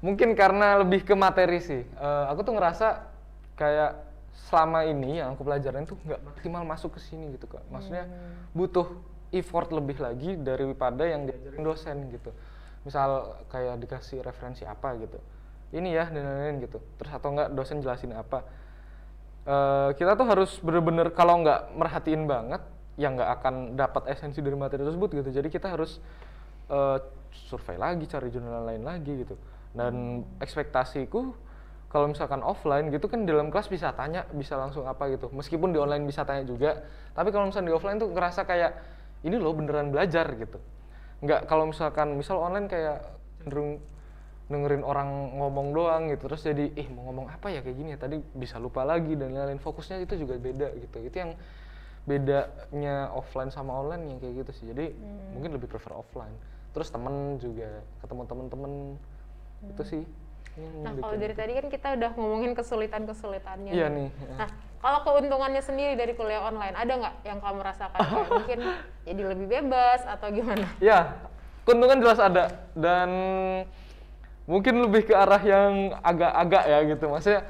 mungkin 0.00 0.32
karena 0.32 0.80
lebih 0.80 1.04
ke 1.04 1.12
materi 1.12 1.60
sih 1.60 1.84
Eh, 1.84 2.24
aku 2.32 2.40
tuh 2.40 2.56
ngerasa 2.56 3.04
kayak 3.52 4.00
selama 4.34 4.82
ini 4.82 5.22
yang 5.22 5.38
aku 5.38 5.46
pelajarin 5.46 5.86
tuh 5.86 5.94
nggak 6.02 6.20
maksimal 6.26 6.66
masuk 6.66 6.98
ke 6.98 7.00
sini 7.00 7.30
gitu 7.38 7.46
kak. 7.46 7.62
Maksudnya 7.70 8.10
butuh 8.50 8.90
effort 9.30 9.70
lebih 9.70 10.02
lagi 10.02 10.34
daripada 10.38 11.06
yang 11.06 11.26
diajarin 11.26 11.62
dosen 11.62 11.96
gitu. 12.10 12.34
Misal 12.82 13.40
kayak 13.48 13.78
dikasih 13.78 14.20
referensi 14.26 14.66
apa 14.66 14.94
gitu. 14.98 15.18
Ini 15.74 15.88
ya 15.90 16.04
dan 16.10 16.22
lain-lain 16.26 16.66
gitu. 16.66 16.78
Terus 16.98 17.12
atau 17.14 17.30
enggak 17.34 17.48
dosen 17.54 17.78
jelasin 17.78 18.14
apa. 18.14 18.42
Eh, 19.46 19.90
kita 19.98 20.18
tuh 20.18 20.26
harus 20.26 20.58
bener-bener 20.58 21.14
kalau 21.14 21.42
nggak 21.42 21.74
merhatiin 21.74 22.26
banget 22.26 22.62
ya 22.94 23.10
nggak 23.10 23.30
akan 23.42 23.54
dapat 23.74 24.06
esensi 24.10 24.42
dari 24.42 24.58
materi 24.58 24.82
tersebut 24.82 25.14
gitu. 25.14 25.30
Jadi 25.30 25.48
kita 25.50 25.74
harus 25.74 26.02
eh, 26.70 26.98
survei 27.50 27.78
lagi 27.78 28.06
cari 28.10 28.28
jurnal 28.34 28.66
lain 28.66 28.82
lagi 28.82 29.14
gitu. 29.26 29.38
Dan 29.74 30.22
ekspektasiku 30.38 31.34
kalau 31.94 32.10
misalkan 32.10 32.42
offline 32.42 32.90
gitu 32.90 33.06
kan 33.06 33.22
di 33.22 33.30
dalam 33.30 33.54
kelas 33.54 33.70
bisa 33.70 33.94
tanya 33.94 34.26
bisa 34.34 34.58
langsung 34.58 34.82
apa 34.82 35.06
gitu. 35.14 35.30
Meskipun 35.30 35.70
di 35.70 35.78
online 35.78 36.02
bisa 36.10 36.26
tanya 36.26 36.42
juga 36.42 36.82
tapi 37.14 37.30
kalau 37.30 37.46
misalkan 37.46 37.70
di 37.70 37.74
offline 37.78 38.02
tuh 38.02 38.10
ngerasa 38.10 38.42
kayak 38.42 38.74
ini 39.22 39.38
loh 39.38 39.54
beneran 39.54 39.94
belajar 39.94 40.26
gitu. 40.34 40.58
Nggak 41.22 41.46
kalau 41.46 41.70
misalkan 41.70 42.18
misal 42.18 42.42
online 42.42 42.66
kayak 42.66 42.98
cenderung 43.38 43.78
dengerin 44.50 44.82
orang 44.82 45.38
ngomong 45.38 45.70
doang 45.70 46.02
gitu 46.10 46.26
terus 46.26 46.42
jadi 46.42 46.74
eh 46.74 46.90
mau 46.90 47.08
ngomong 47.08 47.30
apa 47.32 47.48
ya 47.48 47.62
kayak 47.62 47.76
gini 47.78 47.94
ya 47.94 47.98
tadi 48.02 48.20
bisa 48.34 48.58
lupa 48.58 48.82
lagi 48.82 49.14
dan 49.14 49.30
lain-lain. 49.30 49.62
Fokusnya 49.62 50.02
itu 50.02 50.18
juga 50.18 50.34
beda 50.34 50.74
gitu. 50.74 50.98
Itu 50.98 51.14
yang 51.14 51.38
bedanya 52.10 53.14
offline 53.14 53.54
sama 53.54 53.70
online 53.70 54.10
yang 54.10 54.18
kayak 54.18 54.42
gitu 54.42 54.50
sih. 54.50 54.64
Jadi 54.66 54.90
mungkin 55.30 55.54
lebih 55.54 55.70
prefer 55.70 55.94
offline. 55.94 56.34
Terus 56.74 56.90
temen 56.90 57.38
juga 57.38 57.86
ketemu 58.02 58.22
temen-temen. 58.26 58.72
Itu 59.70 59.82
sih 59.86 60.02
yang 60.54 60.86
Nah, 60.86 60.92
kalau 61.02 61.16
dari 61.18 61.34
tadi 61.34 61.52
kan 61.58 61.66
kita 61.66 61.88
udah 61.98 62.10
ngomongin 62.14 62.52
kesulitan-kesulitannya. 62.54 63.72
iya 63.74 63.86
nih. 63.90 64.08
nih 64.10 64.38
Nah, 64.38 64.48
kalau 64.78 64.98
keuntungannya 65.02 65.62
sendiri 65.64 65.96
dari 65.96 66.12
kuliah 66.12 66.44
online, 66.44 66.76
ada 66.76 66.92
nggak 66.92 67.14
yang 67.24 67.38
kamu 67.40 67.60
rasakan? 67.64 67.98
Kayak 68.12 68.30
mungkin 68.30 68.58
jadi 69.08 69.22
lebih 69.34 69.46
bebas 69.48 70.00
atau 70.06 70.28
gimana? 70.30 70.66
Ya, 70.78 71.18
keuntungan 71.64 71.98
jelas 72.04 72.20
ada 72.20 72.44
dan 72.76 73.08
mungkin 74.44 74.84
lebih 74.84 75.08
ke 75.08 75.14
arah 75.16 75.40
yang 75.40 75.96
agak-agak 76.04 76.64
ya 76.68 76.78
gitu. 76.84 77.04
Maksudnya 77.08 77.42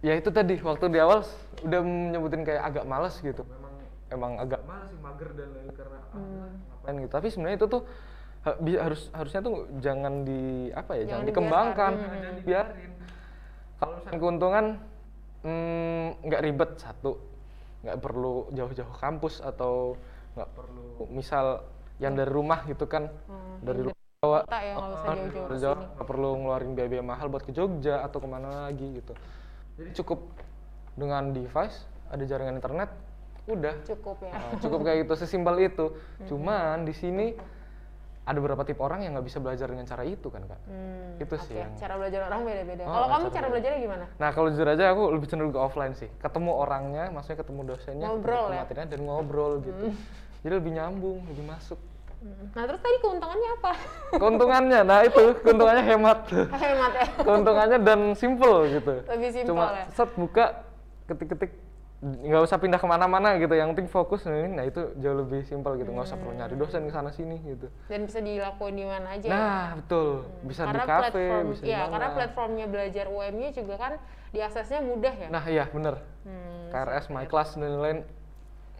ya 0.00 0.16
itu 0.16 0.30
tadi 0.32 0.54
waktu 0.62 0.84
di 0.88 0.98
awal 1.02 1.26
udah 1.60 1.80
menyebutin 1.84 2.42
kayak 2.46 2.62
agak 2.70 2.84
males 2.86 3.18
gitu. 3.20 3.42
Memang 3.44 3.74
emang 4.08 4.32
agak 4.40 4.62
males 4.64 4.88
sih 4.88 5.00
mager 5.02 5.30
dan 5.36 5.48
lain 5.52 5.70
karena 5.74 5.98
ah, 6.14 6.48
ngapain 6.54 6.96
gitu. 7.02 7.12
Tapi 7.12 7.26
sebenarnya 7.28 7.58
itu 7.60 7.66
tuh 7.68 7.82
ha- 8.46 8.58
bi- 8.60 8.80
harus 8.80 9.08
harusnya 9.12 9.40
tuh 9.44 9.54
jangan 9.80 10.24
di 10.24 10.72
apa 10.72 10.92
ya, 10.96 11.02
jangan, 11.04 11.08
Jangan 11.10 11.28
dikembangkan, 11.28 11.92
jangan 11.96 12.34
dibiarin. 12.40 12.90
Kalau 13.80 13.92
misalnya 13.96 14.18
keuntungan 14.20 14.64
mm, 15.44 16.06
nggak 16.24 16.42
ribet 16.44 16.70
satu, 16.76 17.12
nggak 17.84 17.98
perlu 18.00 18.34
jauh-jauh 18.52 18.94
kampus 19.00 19.40
atau 19.40 19.96
nggak 20.36 20.50
perlu 20.52 21.08
misal 21.10 21.64
yang 22.00 22.16
dari 22.16 22.28
rumah 22.32 22.64
gitu 22.64 22.84
kan. 22.88 23.08
Hmm, 23.28 23.60
dari 23.64 23.80
rumah 23.84 23.98
ya, 24.60 24.74
nggak 25.96 26.08
perlu 26.08 26.30
ngeluarin 26.44 26.72
biaya-biaya 26.76 27.04
mahal 27.04 27.32
buat 27.32 27.44
ke 27.44 27.52
Jogja 27.56 28.04
atau 28.04 28.20
ke 28.20 28.28
mana 28.28 28.68
lagi 28.68 29.00
gitu. 29.00 29.12
Jadi 29.80 29.90
cukup 29.96 30.28
dengan 30.96 31.32
device 31.32 31.88
ada 32.12 32.20
jaringan 32.28 32.60
internet 32.60 32.92
udah. 33.48 33.74
Cukup 33.88 34.20
ya. 34.20 34.32
Nah, 34.36 34.52
cukup 34.60 34.80
kayak 34.84 34.98
gitu 35.08 35.14
sesimpel 35.16 35.56
itu. 35.64 35.86
Cuman 36.28 36.84
di 36.84 36.92
sini 36.92 37.32
ada 38.20 38.36
beberapa 38.36 38.62
tipe 38.62 38.78
orang 38.78 39.00
yang 39.02 39.16
nggak 39.16 39.26
bisa 39.26 39.38
belajar 39.40 39.66
dengan 39.66 39.84
cara 39.84 40.04
itu 40.04 40.28
kan 40.28 40.44
kak 40.44 40.60
Hmm, 40.68 41.16
itu 41.18 41.34
sih 41.40 41.56
oke. 41.56 41.62
yang 41.64 41.72
Cara 41.74 41.94
belajar 41.96 42.20
orang 42.28 42.40
beda-beda. 42.44 42.82
Oh, 42.84 42.92
kalau 42.92 43.08
kamu 43.08 43.26
cara 43.32 43.46
belajarnya 43.48 43.80
gimana? 43.80 44.04
Nah 44.16 44.30
kalau 44.30 44.48
jujur 44.48 44.68
aja 44.68 44.84
aku 44.92 45.02
lebih 45.10 45.26
cenderung 45.26 45.50
ke 45.50 45.58
offline 45.58 45.94
sih. 45.94 46.08
Ketemu 46.16 46.50
orangnya, 46.52 47.04
maksudnya 47.08 47.38
ketemu 47.40 47.60
dosennya, 47.66 48.06
Ngobrol 48.06 48.36
ketemu 48.36 48.52
ya? 48.52 48.60
materinya 48.62 48.86
dan 48.86 49.00
ngobrol 49.02 49.52
gitu. 49.60 49.84
Jadi 50.40 50.52
lebih 50.54 50.72
nyambung, 50.72 51.18
lebih 51.26 51.44
masuk. 51.44 51.80
Hmm. 52.20 52.52
Nah, 52.52 52.62
terus 52.68 52.80
tadi 52.80 52.96
keuntungannya 53.00 53.48
apa? 53.56 53.72
Keuntungannya, 54.14 54.80
nah 54.84 55.00
itu 55.00 55.22
keuntungannya 55.40 55.84
hemat. 55.88 56.18
Hemat 56.52 56.92
ya. 56.92 57.06
keuntungannya 57.24 57.78
dan 57.80 58.00
simple 58.12 58.56
gitu. 58.70 58.94
Lebih 59.08 59.28
simpel 59.32 59.48
Cuma 59.48 59.64
ya. 59.72 59.84
set 59.90 60.10
buka, 60.12 60.46
ketik-ketik, 61.08 61.52
nggak 62.00 62.42
usah 62.42 62.56
pindah 62.56 62.80
ke 62.80 62.88
mana-mana 62.88 63.36
gitu. 63.36 63.52
Yang 63.52 63.76
penting 63.76 63.88
fokus 63.88 64.24
ini, 64.24 64.48
nah 64.50 64.64
itu 64.64 64.80
jauh 64.96 65.20
lebih 65.20 65.44
simpel 65.44 65.76
gitu. 65.76 65.92
Nggak 65.92 66.08
usah 66.08 66.16
perlu 66.16 66.32
nyari 66.32 66.56
dosen 66.56 66.88
ke 66.88 66.92
sana 66.92 67.12
sini 67.12 67.36
gitu. 67.44 67.68
Dan 67.86 68.08
bisa 68.08 68.18
dilakuin 68.18 68.74
di 68.74 68.84
mana 68.88 69.08
aja. 69.12 69.28
ya? 69.28 69.36
Nah 69.36 69.66
betul, 69.76 70.08
bisa 70.42 70.64
di 70.64 70.68
karena 70.72 70.84
kafe, 70.84 70.96
platform, 71.12 71.44
bisa 71.52 71.62
di 71.62 71.68
ya, 71.68 71.80
karena 71.86 72.08
platformnya 72.16 72.66
belajar 72.66 73.04
UMY 73.06 73.46
juga 73.52 73.74
kan 73.76 73.92
diaksesnya 74.32 74.80
mudah 74.80 75.12
ya. 75.12 75.28
Nah 75.28 75.44
iya 75.44 75.64
bener. 75.68 76.00
Hmm, 76.24 76.72
KRS, 76.72 77.04
My 77.12 77.28
Class 77.28 77.52
dan 77.54 77.68
lain-lain 77.68 77.98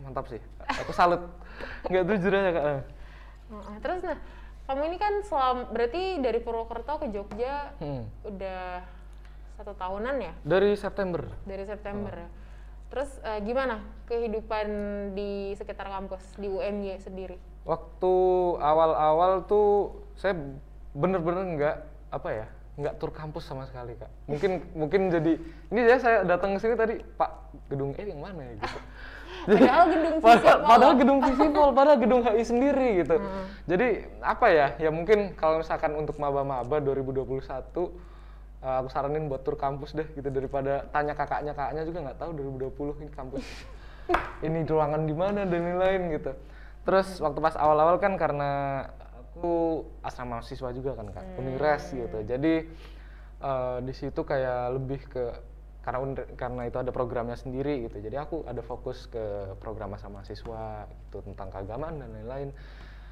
mantap 0.00 0.24
sih. 0.32 0.40
Aku 0.80 0.96
salut. 0.96 1.20
Nggak 1.92 2.04
jujur 2.08 2.32
aja 2.32 2.50
kak. 2.50 2.64
Heeh. 2.64 2.80
Terus 3.84 4.00
nah, 4.00 4.18
kamu 4.64 4.82
ini 4.86 4.96
kan 4.96 5.12
selam, 5.20 5.68
berarti 5.68 6.02
dari 6.24 6.40
Purwokerto 6.40 7.04
ke 7.04 7.06
Jogja 7.12 7.74
Hmm. 7.76 8.08
udah 8.22 8.80
satu 9.60 9.76
tahunan 9.76 10.16
ya 10.24 10.32
Dari 10.40 10.72
September. 10.72 11.20
dari 11.44 11.68
September 11.68 12.16
Oh. 12.16 12.39
Terus 12.90 13.10
eh, 13.22 13.38
gimana 13.46 13.78
kehidupan 14.10 14.66
di 15.14 15.54
sekitar 15.54 15.86
kampus 15.86 16.34
di 16.34 16.50
UMY 16.50 16.98
sendiri? 16.98 17.38
Waktu 17.62 18.14
awal-awal 18.58 19.46
tuh 19.46 19.94
saya 20.18 20.34
bener-bener 20.90 21.44
nggak 21.54 21.76
apa 22.10 22.28
ya 22.34 22.46
nggak 22.80 22.96
tur 22.96 23.14
kampus 23.14 23.46
sama 23.46 23.68
sekali 23.70 23.94
kak. 23.94 24.10
Mungkin 24.26 24.50
mungkin 24.80 25.00
jadi 25.12 25.32
ini 25.70 25.80
ya 25.86 25.96
saya 26.02 26.26
datang 26.26 26.56
ke 26.56 26.66
sini 26.66 26.74
tadi 26.74 26.94
Pak 27.14 27.30
gedung 27.70 27.94
E 27.94 28.02
yang 28.10 28.18
mana 28.18 28.42
ya 28.42 28.52
gitu. 28.58 28.78
Padahal 29.40 29.86
gedung 29.88 30.16
Visipol. 30.20 30.58
padahal 30.68 30.94
gedung 31.00 31.18
Visipol, 31.24 31.68
padahal 31.72 31.96
gedung 31.96 32.20
HI 32.28 32.44
sendiri 32.44 32.88
gitu. 33.00 33.16
Jadi 33.64 33.88
apa 34.20 34.46
ya? 34.52 34.66
Ya 34.76 34.90
mungkin 34.92 35.32
kalau 35.32 35.64
misalkan 35.64 35.96
untuk 35.96 36.20
maba-maba 36.20 36.76
2021 36.76 37.24
eh, 38.60 38.76
aku 38.80 38.88
saranin 38.92 39.26
buat 39.26 39.42
tur 39.42 39.56
kampus 39.56 39.96
deh 39.96 40.08
gitu 40.12 40.28
daripada 40.28 40.84
tanya 40.92 41.16
kakaknya 41.16 41.52
kakaknya 41.56 41.82
juga 41.88 41.98
nggak 42.08 42.18
tahu 42.20 42.30
2020 42.72 43.02
ini 43.04 43.12
kampus 43.12 43.44
ini 44.46 44.58
ruangan 44.66 45.02
di 45.08 45.14
mana 45.14 45.48
dan 45.48 45.60
lain-lain 45.60 46.02
gitu. 46.16 46.32
Terus 46.84 47.20
waktu 47.20 47.38
pas 47.44 47.54
awal-awal 47.56 48.00
kan 48.00 48.16
karena 48.16 48.84
aku 49.30 49.84
asrama 50.04 50.40
mahasiswa 50.40 50.68
juga 50.74 50.96
kan 50.98 51.08
kak, 51.12 51.24
Unires 51.40 51.84
gitu. 51.92 52.18
Jadi 52.24 52.54
eh, 53.40 53.78
di 53.84 53.92
situ 53.96 54.20
kayak 54.20 54.76
lebih 54.76 55.00
ke 55.08 55.24
karena 55.80 56.12
karena 56.36 56.62
itu 56.68 56.76
ada 56.76 56.92
programnya 56.92 57.36
sendiri 57.40 57.88
gitu. 57.88 58.04
Jadi 58.04 58.16
aku 58.20 58.44
ada 58.44 58.60
fokus 58.60 59.08
ke 59.08 59.56
program 59.60 59.96
asrama 59.96 60.20
mahasiswa 60.20 60.84
itu 60.88 61.18
tentang 61.24 61.48
keagamaan 61.48 62.04
dan 62.04 62.12
lain-lain. 62.12 62.50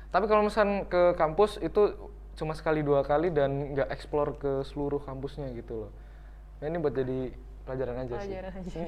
Tapi 0.08 0.24
kalau 0.24 0.48
misalnya 0.48 0.88
ke 0.88 1.12
kampus 1.16 1.60
itu 1.60 2.12
cuma 2.38 2.54
sekali 2.54 2.86
dua 2.86 3.02
kali 3.02 3.34
dan 3.34 3.74
nggak 3.74 3.90
explore 3.90 4.38
ke 4.38 4.62
seluruh 4.62 5.02
kampusnya 5.02 5.50
gitu 5.58 5.86
loh. 5.86 5.92
Nah, 6.62 6.70
ini 6.70 6.78
buat 6.78 6.94
jadi 6.94 7.34
pelajaran 7.66 7.96
aja 8.06 8.14
sih. 8.22 8.30
Pelajaran 8.30 8.52
aja. 8.54 8.80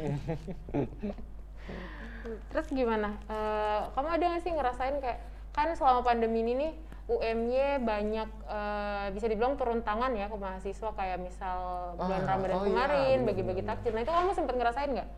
Terus 2.54 2.66
gimana? 2.71 3.19
Eh, 3.26 3.80
kamu 3.90 4.09
ada 4.09 4.25
nggak 4.30 4.42
sih 4.47 4.52
ngerasain 4.54 4.97
kayak 5.02 5.19
kan 5.50 5.75
selama 5.75 6.07
pandemi 6.07 6.47
ini 6.47 6.52
nih 6.54 6.73
UMY 7.11 7.83
banyak 7.83 8.28
eh, 8.47 9.07
bisa 9.11 9.26
dibilang 9.26 9.59
turun 9.59 9.83
tangan 9.83 10.14
ya 10.14 10.30
ke 10.30 10.37
mahasiswa 10.38 10.90
kayak 10.95 11.19
misal 11.19 11.59
bulan 11.99 12.23
Ah, 12.23 12.28
Ramadan 12.38 12.54
oh 12.54 12.62
iya, 12.62 12.69
kemarin 12.71 13.19
bener, 13.19 13.26
bagi-bagi 13.35 13.62
takjil. 13.66 13.92
Nah 13.99 14.02
itu 14.07 14.12
kamu 14.14 14.30
sempat 14.30 14.54
ngerasain 14.54 14.90
nggak? 14.95 15.11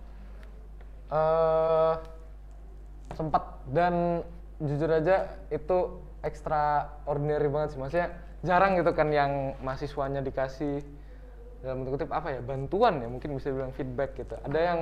eh 1.13 1.95
sempat 3.13 3.45
dan 3.69 4.25
jujur 4.57 4.89
aja 4.89 5.29
itu 5.53 6.01
extraordinary 6.23 7.49
banget 7.51 7.77
sih. 7.77 7.79
Maksudnya 7.79 8.09
jarang 8.43 8.75
gitu 8.79 8.91
kan 8.95 9.09
yang 9.11 9.55
mahasiswanya 9.63 10.23
dikasih 10.23 10.83
dalam 11.63 11.87
bentuk 11.87 12.03
kutip 12.03 12.11
apa 12.11 12.35
ya 12.35 12.41
bantuan 12.43 12.99
ya 12.99 13.07
mungkin 13.07 13.39
bisa 13.39 13.55
bilang 13.55 13.71
feedback 13.71 14.19
gitu. 14.19 14.35
Ada 14.43 14.59
yang 14.59 14.81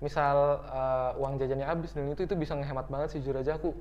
misal 0.00 0.60
eh, 0.68 1.20
uang 1.20 1.40
jajannya 1.40 1.64
habis 1.64 1.96
dan 1.96 2.12
itu 2.12 2.28
itu 2.28 2.36
bisa 2.36 2.52
ngehemat 2.52 2.88
banget 2.92 3.16
sih 3.16 3.20
jujur 3.24 3.40
aja 3.40 3.56
aku 3.56 3.72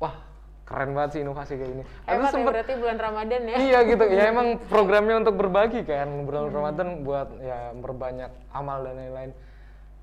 wah 0.00 0.16
keren 0.64 0.96
banget 0.96 1.10
sih 1.16 1.20
inovasi 1.20 1.60
kayak 1.60 1.72
ini 1.76 1.84
ya 2.08 2.24
sempet- 2.32 2.48
berarti 2.48 2.72
bulan 2.80 2.96
Ramadan 2.96 3.42
ya. 3.44 3.56
iya 3.60 3.78
gitu 3.84 4.04
ya 4.08 4.22
emang 4.32 4.56
programnya 4.72 5.20
untuk 5.20 5.36
berbagi 5.36 5.84
kan 5.84 6.08
bulan 6.24 6.48
Ramadan 6.48 7.04
buat 7.04 7.28
ya 7.44 7.76
memperbanyak 7.76 8.32
amal 8.56 8.80
dan 8.88 8.96
lain-lain. 8.96 9.30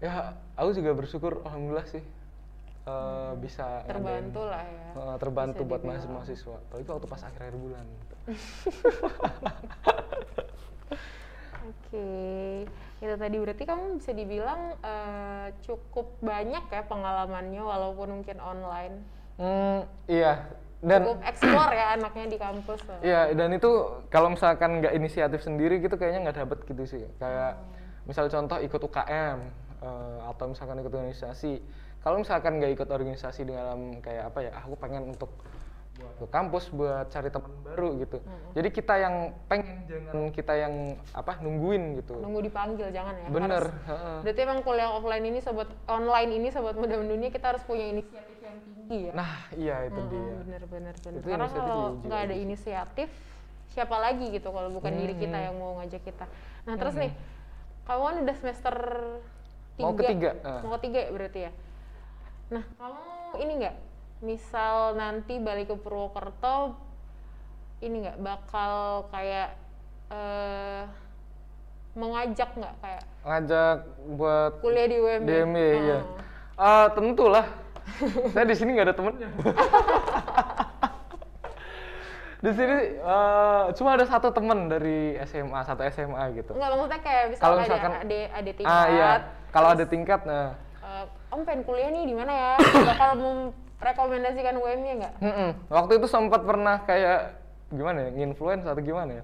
Ya 0.02 0.38
aku 0.58 0.74
juga 0.78 0.94
bersyukur 0.98 1.42
alhamdulillah 1.46 1.90
sih 1.90 2.02
eh, 2.92 3.32
bisa 3.38 3.66
ngadain- 3.82 3.96
Terbantu 4.28 4.42
lah 4.44 4.64
ya. 4.64 4.90
eh, 4.92 5.16
terbantu 5.18 5.56
bisa 5.58 5.70
buat 5.70 5.80
dibilang. 5.80 5.96
mahasiswa 5.96 6.14
mahasiswa 6.14 6.56
apalagi 6.62 6.88
waktu 6.90 7.08
pas 7.08 7.22
akhir 7.24 7.42
akhir 7.42 7.56
bulan 7.58 7.86
gitu. 7.88 8.16
Oke, 11.62 12.66
itu 12.98 13.16
tadi 13.16 13.36
berarti 13.38 13.64
kamu 13.64 14.02
bisa 14.02 14.12
dibilang 14.12 14.62
eh, 14.82 15.48
cukup 15.62 16.18
banyak 16.20 16.64
ya 16.68 16.82
pengalamannya 16.84 17.62
walaupun 17.62 18.08
mungkin 18.20 18.38
online. 18.42 18.96
Hmm, 19.38 19.86
iya 20.06 20.50
dan 20.82 21.06
cukup 21.06 21.22
explore 21.22 21.72
ya 21.72 21.94
anaknya 21.94 22.26
di 22.28 22.38
kampus. 22.38 22.82
loh. 22.90 23.00
Iya, 23.02 23.38
dan 23.38 23.54
itu 23.54 23.70
kalau 24.10 24.34
misalkan 24.34 24.82
nggak 24.82 24.98
inisiatif 24.98 25.46
sendiri 25.46 25.78
gitu 25.78 25.94
kayaknya 25.94 26.26
nggak 26.26 26.38
dapet 26.42 26.60
gitu 26.66 26.84
sih. 26.90 27.04
Kayak 27.22 27.62
misal 28.10 28.26
contoh 28.26 28.58
ikut 28.58 28.82
UKM 28.82 29.38
eh, 29.80 30.20
atau 30.26 30.46
misalkan 30.50 30.82
ikut 30.82 30.90
organisasi. 30.90 31.62
Kalau 32.02 32.18
misalkan 32.18 32.58
nggak 32.58 32.72
ikut 32.82 32.90
organisasi 32.90 33.46
di 33.46 33.54
dalam 33.54 34.02
kayak 34.02 34.34
apa 34.34 34.40
ya, 34.42 34.52
aku 34.58 34.74
pengen 34.74 35.14
untuk 35.14 35.30
ke 36.02 36.26
kampus 36.34 36.74
buat 36.74 37.14
cari 37.14 37.30
teman 37.30 37.54
baru 37.62 37.94
gitu. 38.02 38.18
Jadi 38.58 38.70
kita 38.74 38.98
yang 38.98 39.38
pengen 39.46 39.86
jangan 39.86 40.34
kita 40.34 40.54
yang 40.58 40.74
apa 41.14 41.38
nungguin 41.46 42.02
gitu. 42.02 42.18
Nunggu 42.18 42.42
dipanggil 42.42 42.90
jangan 42.90 43.14
ya. 43.22 43.28
Bener. 43.30 43.64
Harus-. 43.70 44.26
Berarti 44.26 44.40
emang 44.42 44.60
kuliah 44.66 44.90
offline 44.90 45.26
ini 45.30 45.40
sobat 45.46 45.70
online 45.86 46.42
ini 46.42 46.50
sobat 46.50 46.74
muda 46.74 46.98
mendunia 46.98 47.30
kita 47.30 47.54
harus 47.54 47.62
punya 47.70 47.86
inisiatif 47.86 48.38
yang 48.42 48.58
tinggi 48.66 49.00
ya. 49.10 49.14
Nah, 49.14 49.34
iya 49.54 49.76
itu 49.86 50.02
dia. 50.10 50.34
bener 50.42 50.64
bener 50.66 50.96
bener. 51.06 51.20
Itu 51.22 51.28
Karena 51.30 51.48
kalau 51.54 51.82
nggak 52.02 52.22
ada 52.26 52.36
inisiatif 52.36 53.10
siapa 53.72 53.96
lagi 54.02 54.26
gitu 54.34 54.50
kalau 54.50 54.74
bukan 54.74 54.92
diri 54.98 55.14
kita 55.16 55.38
Hmm. 55.38 55.48
yang 55.54 55.56
mau 55.62 55.78
ngajak 55.80 56.02
kita. 56.02 56.26
Nah 56.66 56.76
terus 56.82 56.98
nih, 56.98 57.14
kamu 57.86 58.02
kan 58.04 58.16
udah 58.26 58.36
semester 58.42 58.76
tiga, 59.78 59.86
Mau 59.86 59.94
ketiga, 59.94 60.30
mau 60.66 60.72
ketiga 60.82 61.00
ya 61.06 61.10
berarti 61.14 61.40
ya. 61.46 61.52
Nah 62.52 62.64
kamu 62.76 63.00
ini 63.40 63.54
nggak, 63.64 63.76
misal 64.22 64.76
nanti 64.94 65.40
balik 65.40 65.72
ke 65.72 65.76
Purwokerto, 65.80 66.76
ini 67.80 68.04
nggak 68.04 68.20
bakal 68.20 68.74
kayak 69.08 69.56
eh 70.12 70.84
mengajak 71.92 72.52
nggak 72.52 72.76
kayak 72.80 73.04
Ngajak 73.24 73.78
buat 74.16 74.52
kuliah 74.60 74.88
di 74.88 74.98
UMY? 74.98 75.24
DM 75.24 75.52
ya, 75.54 75.72
iya. 75.72 76.00
Oh. 76.00 76.20
Ah, 76.60 76.86
tentulah. 76.92 77.46
Saya 78.32 78.46
di 78.46 78.56
sini 78.56 78.76
nggak 78.76 78.88
ada 78.92 78.96
temennya. 78.96 79.30
di 82.42 82.52
sini 82.52 82.78
eh, 82.98 83.64
cuma 83.78 83.90
ada 83.94 84.04
satu 84.04 84.34
temen 84.34 84.68
dari 84.68 85.16
SMA, 85.24 85.60
satu 85.62 85.86
SMA 85.88 86.24
gitu. 86.36 86.52
Enggak 86.52 86.70
maksudnya 86.74 87.00
kayak 87.00 87.24
Kalau 87.38 87.56
misalkan- 87.62 87.96
ada 88.02 88.20
ada 88.34 88.52
tingkat. 88.52 88.76
Ah 88.76 88.86
iya, 88.90 89.10
kalau 89.54 89.70
ada 89.72 89.86
tingkat, 89.86 90.20
nah, 90.26 90.58
eh, 90.82 91.06
om 91.32 91.42
pengen 91.48 91.64
kuliah 91.64 91.90
nih 91.90 92.04
di 92.06 92.16
mana 92.16 92.32
ya? 92.36 92.54
Bakal 92.92 93.10
merekomendasikan 93.18 94.56
UM-nya 94.60 94.94
nggak? 95.00 95.14
mm-mm. 95.24 95.50
waktu 95.72 95.98
itu 95.98 96.08
sempat 96.12 96.44
pernah 96.44 96.84
kayak 96.84 97.40
gimana 97.72 98.08
ya, 98.08 98.10
nginfluence 98.12 98.68
atau 98.68 98.84
gimana 98.84 99.24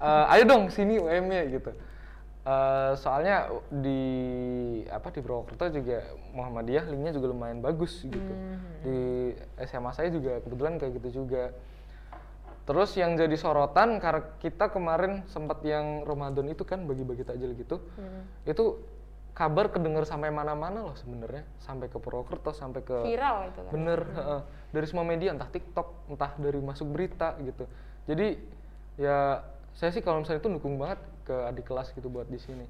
Eh, 0.00 0.32
ayo 0.36 0.42
dong 0.48 0.72
sini 0.72 0.96
UM-nya 0.96 1.46
gitu. 1.52 1.70
Eh, 2.44 2.92
soalnya 3.00 3.48
di 3.72 4.00
apa 4.92 5.08
di 5.08 5.20
Purwokerto 5.24 5.64
juga 5.72 6.04
Muhammadiyah 6.36 6.84
linknya 6.92 7.12
juga 7.16 7.32
lumayan 7.32 7.64
bagus 7.64 8.04
gitu. 8.04 8.32
Di 8.84 8.98
SMA 9.64 9.92
saya 9.96 10.08
juga 10.12 10.40
kebetulan 10.44 10.76
kayak 10.80 10.92
gitu 11.00 11.24
juga. 11.24 11.52
Terus 12.64 12.96
yang 12.96 13.16
jadi 13.16 13.36
sorotan 13.36 14.00
karena 14.00 14.24
kita 14.40 14.72
kemarin 14.72 15.24
sempat 15.28 15.60
yang 15.64 16.04
Ramadan 16.08 16.48
itu 16.48 16.64
kan 16.64 16.84
bagi-bagi 16.88 17.24
takjil 17.24 17.52
gitu. 17.56 17.80
Itu 18.48 18.80
kabar 19.34 19.66
kedengar 19.66 20.06
sampai 20.06 20.30
mana-mana 20.30 20.86
loh 20.86 20.94
sebenarnya, 20.94 21.42
sampai 21.58 21.90
ke 21.90 21.98
Purwokerto, 21.98 22.54
sampai 22.54 22.86
ke 22.86 23.02
Viral 23.02 23.50
itu 23.50 23.60
kan. 23.66 23.72
Bener, 23.74 24.00
heeh. 24.06 24.40
dari 24.70 24.86
semua 24.86 25.02
media, 25.02 25.34
entah 25.34 25.50
TikTok, 25.50 26.06
entah 26.14 26.30
dari 26.38 26.62
masuk 26.62 26.94
berita 26.94 27.34
gitu. 27.42 27.66
Jadi 28.06 28.38
ya 28.94 29.42
saya 29.74 29.90
sih 29.90 30.06
kalau 30.06 30.22
misalnya 30.22 30.38
itu 30.38 30.50
dukung 30.54 30.78
banget 30.78 31.02
ke 31.26 31.34
adik 31.50 31.66
kelas 31.66 31.90
gitu 31.98 32.06
buat 32.06 32.30
di 32.30 32.38
sini. 32.38 32.62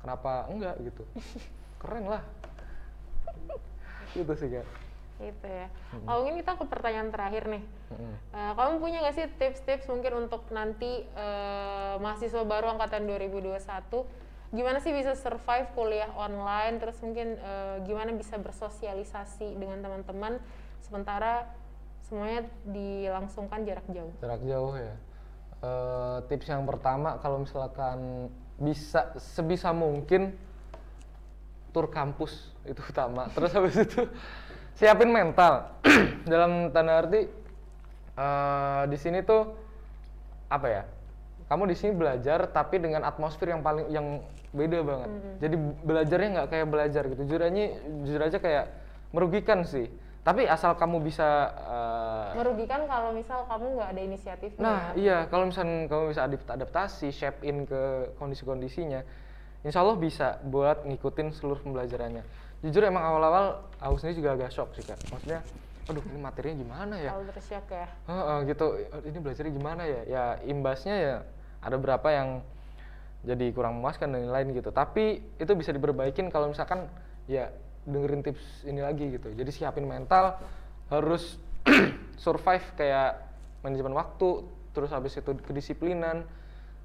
Kenapa 0.00 0.48
enggak 0.48 0.80
gitu? 0.80 1.04
Keren 1.84 2.08
lah. 2.08 2.24
gitu 4.16 4.32
sih 4.32 4.48
kak. 4.48 4.64
Gitu 5.20 5.44
ya. 5.46 5.68
Kalau 5.92 6.24
mungkin 6.24 6.40
kita 6.40 6.52
ke 6.56 6.64
pertanyaan 6.72 7.08
terakhir 7.12 7.44
nih. 7.52 7.62
Mm-mm. 7.92 8.14
Eh, 8.32 8.52
kamu 8.56 8.80
punya 8.80 9.04
nggak 9.04 9.14
sih 9.16 9.24
tips-tips 9.36 9.86
mungkin 9.92 10.24
untuk 10.24 10.48
nanti 10.48 11.04
eh, 11.04 11.94
mahasiswa 12.00 12.44
baru 12.48 12.80
angkatan 12.80 13.04
2021 13.04 13.60
gimana 14.52 14.84
sih 14.84 14.92
bisa 14.92 15.16
survive 15.16 15.72
kuliah 15.72 16.12
online 16.12 16.76
terus 16.76 17.00
mungkin 17.00 17.40
eh, 17.40 17.76
gimana 17.88 18.12
bisa 18.12 18.36
bersosialisasi 18.36 19.56
dengan 19.56 19.80
teman-teman 19.80 20.36
sementara 20.84 21.48
semuanya 22.04 22.44
dilangsungkan 22.68 23.64
jarak 23.64 23.88
jauh. 23.88 24.12
Jarak 24.20 24.44
jauh 24.44 24.76
ya. 24.76 24.94
Eh, 25.64 26.18
tips 26.28 26.52
yang 26.52 26.68
pertama 26.68 27.16
kalau 27.24 27.40
misalkan 27.40 28.28
bisa 28.60 29.16
sebisa 29.16 29.72
mungkin 29.72 30.36
tur 31.72 31.88
kampus 31.88 32.52
itu 32.68 32.84
utama. 32.84 33.30
Terus 33.34 33.56
habis 33.56 33.76
itu 33.80 34.04
siapin 34.76 35.08
mental. 35.08 35.72
Dalam 36.28 36.68
tanda 36.76 37.00
arti 37.00 37.24
eh, 38.20 38.82
di 38.92 38.98
sini 39.00 39.24
tuh 39.24 39.48
apa 40.52 40.68
ya? 40.68 40.84
Kamu 41.48 41.64
di 41.64 41.76
sini 41.76 41.96
belajar 41.96 42.52
tapi 42.52 42.76
dengan 42.76 43.08
atmosfer 43.08 43.48
yang 43.48 43.64
paling 43.64 43.88
yang 43.88 44.20
beda 44.52 44.78
banget. 44.84 45.08
Jadi 45.40 45.56
belajarnya 45.82 46.28
nggak 46.38 46.48
kayak 46.52 46.66
belajar 46.68 47.02
gitu. 47.08 47.22
Jujur 47.24 47.40
aja, 47.40 47.64
jujur 48.04 48.22
aja 48.22 48.38
kayak 48.38 48.64
merugikan 49.10 49.64
sih. 49.64 49.88
Tapi 50.22 50.46
asal 50.46 50.78
kamu 50.78 51.02
bisa 51.02 51.50
eh, 51.50 52.38
Merugikan 52.38 52.86
kalau 52.86 53.10
misal 53.10 53.42
kamu 53.50 53.66
nggak 53.74 53.88
ada 53.90 54.00
inisiatif. 54.06 54.50
Nah, 54.62 54.94
iya, 54.94 55.26
kalau 55.26 55.50
misalnya 55.50 55.90
kamu 55.90 56.14
bisa 56.14 56.22
adap- 56.30 56.46
adaptasi, 56.46 57.10
shape 57.10 57.42
in 57.42 57.66
ke 57.66 58.14
kondisi-kondisinya, 58.22 59.02
insya 59.66 59.82
Allah 59.82 59.98
bisa 59.98 60.38
buat 60.46 60.86
ngikutin 60.86 61.34
seluruh 61.34 61.58
pembelajarannya. 61.66 62.22
Jujur 62.62 62.86
emang 62.86 63.02
awal-awal 63.02 63.66
aku 63.82 63.98
sendiri 63.98 64.22
juga 64.22 64.30
agak 64.38 64.54
shock 64.54 64.70
sih 64.78 64.86
kak. 64.86 64.94
Maksudnya, 65.10 65.42
aduh 65.90 66.04
ini 66.06 66.18
materinya 66.22 66.56
gimana 66.62 66.94
ya? 67.02 67.10
Shock 67.42 67.66
ya. 67.74 67.86
Heeh, 68.06 68.38
gitu, 68.46 68.66
ini 69.02 69.18
belajarnya 69.18 69.52
gimana 69.58 69.82
ya? 69.90 70.00
Ya 70.06 70.24
imbasnya 70.46 70.94
ya 70.94 71.16
ada 71.58 71.74
berapa 71.82 72.06
yang 72.14 72.28
jadi 73.22 73.54
kurang 73.54 73.78
memuaskan 73.78 74.10
dan 74.10 74.26
lain-lain 74.26 74.58
gitu. 74.58 74.70
Tapi 74.74 75.22
itu 75.38 75.52
bisa 75.54 75.70
diperbaikin 75.70 76.28
kalau 76.28 76.50
misalkan 76.50 76.90
ya 77.30 77.50
dengerin 77.86 78.22
tips 78.22 78.66
ini 78.66 78.82
lagi 78.82 79.14
gitu. 79.14 79.30
Jadi 79.30 79.50
siapin 79.50 79.86
mental, 79.86 80.38
harus 80.90 81.38
survive 82.24 82.62
kayak 82.74 83.18
manajemen 83.62 83.94
waktu, 83.94 84.42
terus 84.74 84.90
habis 84.90 85.14
itu 85.14 85.30
kedisiplinan, 85.42 86.26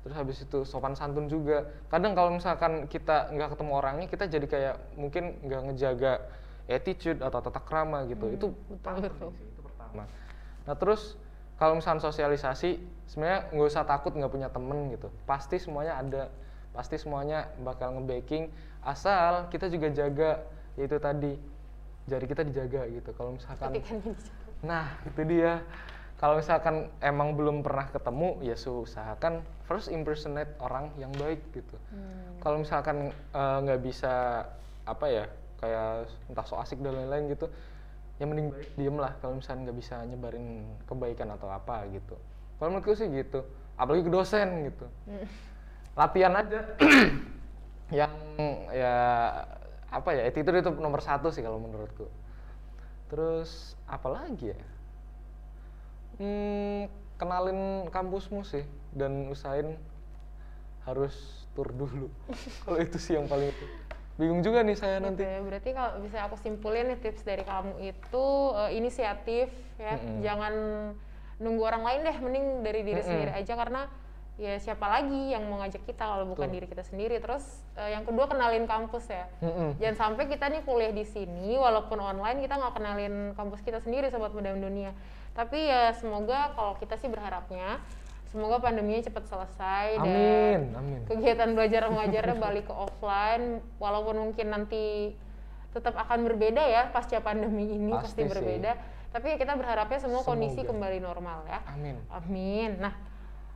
terus 0.06 0.14
habis 0.14 0.38
itu 0.46 0.62
sopan 0.66 0.94
santun 0.94 1.26
juga. 1.26 1.66
Kadang 1.90 2.14
kalau 2.14 2.34
misalkan 2.34 2.86
kita 2.86 3.34
nggak 3.34 3.58
ketemu 3.58 3.72
orangnya, 3.74 4.08
kita 4.10 4.24
jadi 4.30 4.46
kayak 4.46 4.76
mungkin 4.98 5.38
nggak 5.42 5.62
ngejaga 5.70 6.14
attitude 6.70 7.20
atau 7.24 7.40
tata 7.42 7.62
krama 7.62 8.06
gitu. 8.06 8.30
itu 8.30 8.48
Betul 8.70 9.10
betul. 9.10 9.30
itu 9.34 9.62
pertama. 9.66 10.04
Nah 10.66 10.76
terus 10.78 11.18
kalau 11.58 11.74
misalnya 11.74 12.06
sosialisasi, 12.06 12.78
sebenarnya 13.10 13.50
nggak 13.50 13.70
usah 13.74 13.84
takut 13.90 14.14
nggak 14.14 14.30
punya 14.30 14.50
temen 14.54 14.94
gitu. 14.94 15.10
Pasti 15.26 15.58
semuanya 15.58 15.98
ada, 15.98 16.24
pasti 16.70 17.02
semuanya 17.02 17.50
bakal 17.66 17.98
nge-backing. 17.98 18.54
Asal 18.86 19.50
kita 19.50 19.66
juga 19.74 19.90
jaga, 19.90 20.32
yaitu 20.78 21.02
tadi 21.02 21.34
jari 22.06 22.26
kita 22.30 22.46
dijaga 22.46 22.86
gitu. 22.94 23.10
Kalau 23.18 23.34
misalkan, 23.34 23.74
ini 23.74 23.82
nah 24.62 25.02
itu 25.02 25.22
dia. 25.26 25.66
Kalau 26.18 26.42
misalkan 26.42 26.90
emang 26.98 27.38
belum 27.38 27.62
pernah 27.62 27.90
ketemu, 27.94 28.42
ya 28.42 28.58
usahakan 28.58 29.46
first 29.70 29.90
impersonate 29.94 30.50
orang 30.58 30.90
yang 30.98 31.14
baik 31.14 31.42
gitu. 31.54 31.78
Kalau 32.42 32.62
misalkan 32.62 33.14
eh, 33.14 33.58
nggak 33.66 33.82
bisa 33.82 34.46
apa 34.86 35.06
ya, 35.10 35.26
kayak 35.62 36.10
entah 36.30 36.46
so 36.46 36.58
asik 36.58 36.82
dan 36.82 36.98
lain-lain 36.98 37.34
gitu, 37.34 37.50
ya 38.18 38.26
mending 38.26 38.50
baik 38.50 38.70
diem 38.74 38.98
lah 38.98 39.14
kalau 39.22 39.38
misalnya 39.38 39.70
nggak 39.70 39.78
bisa 39.78 39.96
nyebarin 40.06 40.66
kebaikan 40.90 41.30
atau 41.34 41.50
apa 41.50 41.86
gitu. 41.94 42.18
Kalau 42.58 42.70
menurutku 42.74 42.98
sih 42.98 43.08
gitu 43.14 43.46
apalagi 43.78 44.04
ke 44.10 44.12
dosen 44.12 44.48
gitu. 44.68 44.86
Latihan 45.94 46.34
aja. 46.34 46.60
Yang 47.94 48.14
ya 48.74 48.96
apa 49.88 50.10
ya 50.12 50.28
attitude 50.28 50.60
itu 50.60 50.72
nomor 50.76 51.00
satu 51.00 51.32
sih 51.32 51.46
kalau 51.46 51.62
menurutku. 51.62 52.10
Terus 53.08 53.78
apa 53.88 54.12
lagi 54.12 54.52
ya? 54.52 54.60
Hmm, 56.18 56.92
kenalin 57.22 57.88
kampusmu 57.88 58.44
sih 58.44 58.66
dan 58.92 59.32
usahain 59.32 59.78
harus 60.84 61.14
tur 61.56 61.70
dulu. 61.72 62.10
Kalau 62.66 62.80
itu 62.82 62.98
sih 62.98 63.16
yang 63.16 63.30
paling 63.30 63.54
bingung 64.18 64.42
juga 64.42 64.66
nih 64.66 64.78
saya 64.78 64.98
nanti 64.98 65.22
berarti 65.22 65.78
kalau 65.78 66.02
bisa 66.02 66.26
aku 66.26 66.42
simpulin 66.42 66.90
nih 66.90 66.98
tips 66.98 67.22
dari 67.22 67.46
kamu 67.46 67.78
itu 67.86 68.26
eh, 68.58 68.72
inisiatif 68.74 69.48
ya, 69.78 69.94
Mm-mm. 69.94 70.26
jangan 70.26 70.54
nunggu 71.38 71.62
orang 71.62 71.86
lain 71.86 72.00
deh, 72.02 72.18
mending 72.18 72.46
dari 72.66 72.82
diri 72.82 72.98
Mm-mm. 72.98 73.10
sendiri 73.14 73.32
aja 73.38 73.54
karena 73.54 73.82
ya 74.38 74.54
siapa 74.62 74.86
lagi 74.86 75.34
yang 75.34 75.50
mau 75.50 75.58
ngajak 75.66 75.82
kita 75.86 76.06
kalau 76.06 76.30
bukan 76.30 76.50
Betul. 76.50 76.56
diri 76.62 76.68
kita 76.70 76.84
sendiri. 76.86 77.16
Terus 77.22 77.46
eh, 77.78 77.94
yang 77.94 78.06
kedua 78.06 78.26
kenalin 78.26 78.66
kampus 78.66 79.06
ya. 79.10 79.26
Mm-mm. 79.46 79.78
Jangan 79.78 79.98
sampai 79.98 80.24
kita 80.30 80.50
nih 80.50 80.62
kuliah 80.66 80.94
di 80.94 81.06
sini 81.06 81.58
walaupun 81.58 82.02
online 82.02 82.42
kita 82.42 82.58
nggak 82.58 82.74
kenalin 82.74 83.16
kampus 83.38 83.62
kita 83.62 83.82
sendiri 83.82 84.10
sobat 84.10 84.34
muda 84.34 84.54
dunia. 84.54 84.94
Tapi 85.38 85.70
ya 85.70 85.94
semoga 85.94 86.58
kalau 86.58 86.74
kita 86.82 86.98
sih 86.98 87.10
berharapnya 87.10 87.78
semoga 88.38 88.62
pandeminya 88.62 89.02
cepat 89.02 89.26
selesai 89.26 89.98
dan 89.98 90.06
amin 90.06 90.62
amin. 90.78 91.02
kegiatan 91.10 91.58
belajar 91.58 91.90
mengajarnya 91.90 92.38
balik 92.38 92.70
ke 92.70 92.74
offline. 92.78 93.66
Walaupun 93.82 94.30
mungkin 94.30 94.54
nanti 94.54 95.18
tetap 95.74 95.98
akan 95.98 96.30
berbeda 96.30 96.62
ya 96.62 96.94
pasca 96.94 97.18
pandemi 97.18 97.66
ini 97.74 97.90
pasti, 97.98 98.14
Pasti 98.14 98.22
sih. 98.22 98.30
berbeda. 98.30 98.72
Tapi 99.10 99.26
ya 99.34 99.38
kita 99.42 99.58
berharapnya 99.58 99.98
semua 99.98 100.22
kondisi 100.22 100.62
Semoga. 100.62 100.70
kembali 100.78 101.00
normal 101.02 101.40
ya. 101.50 101.60
Amin. 101.74 101.98
Amin. 102.14 102.72
Nah 102.78 102.94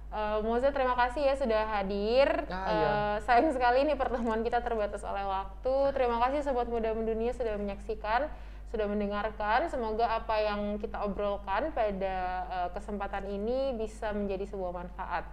eh, 0.10 0.38
Moza 0.41 0.74
terima 0.74 0.98
kasih 0.98 1.30
ya 1.30 1.36
sudah 1.38 1.62
hadir. 1.78 2.28
Ah, 2.50 2.65
iya. 2.74 2.91
sayang 3.22 3.54
sekali 3.54 3.86
nih 3.86 3.94
pertemuan 3.94 4.41
kita 4.41 4.65
terbatas 4.65 5.06
oleh 5.06 5.22
waktu. 5.22 5.94
Terima 5.94 6.17
kasih 6.26 6.41
sobat 6.41 6.65
muda 6.74 6.89
mendunia 6.98 7.30
sudah 7.38 7.54
menyaksikan 7.62 8.26
sudah 8.72 8.88
mendengarkan 8.88 9.68
semoga 9.68 10.08
apa 10.08 10.40
yang 10.40 10.80
kita 10.80 11.04
obrolkan 11.04 11.76
pada 11.76 12.16
eh, 12.48 12.70
kesempatan 12.72 13.28
ini 13.28 13.76
bisa 13.76 14.16
menjadi 14.16 14.48
sebuah 14.48 14.72
manfaat 14.72 15.28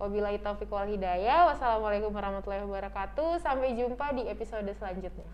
Wabillahi 0.00 0.40
taufiq 0.40 0.72
wal 0.72 0.88
hidayah. 0.88 1.44
Wassalamualaikum 1.52 2.08
warahmatullahi 2.08 2.64
wabarakatuh. 2.64 3.36
Sampai 3.44 3.76
jumpa 3.76 4.16
di 4.16 4.24
episode 4.32 4.72
selanjutnya. 4.80 5.28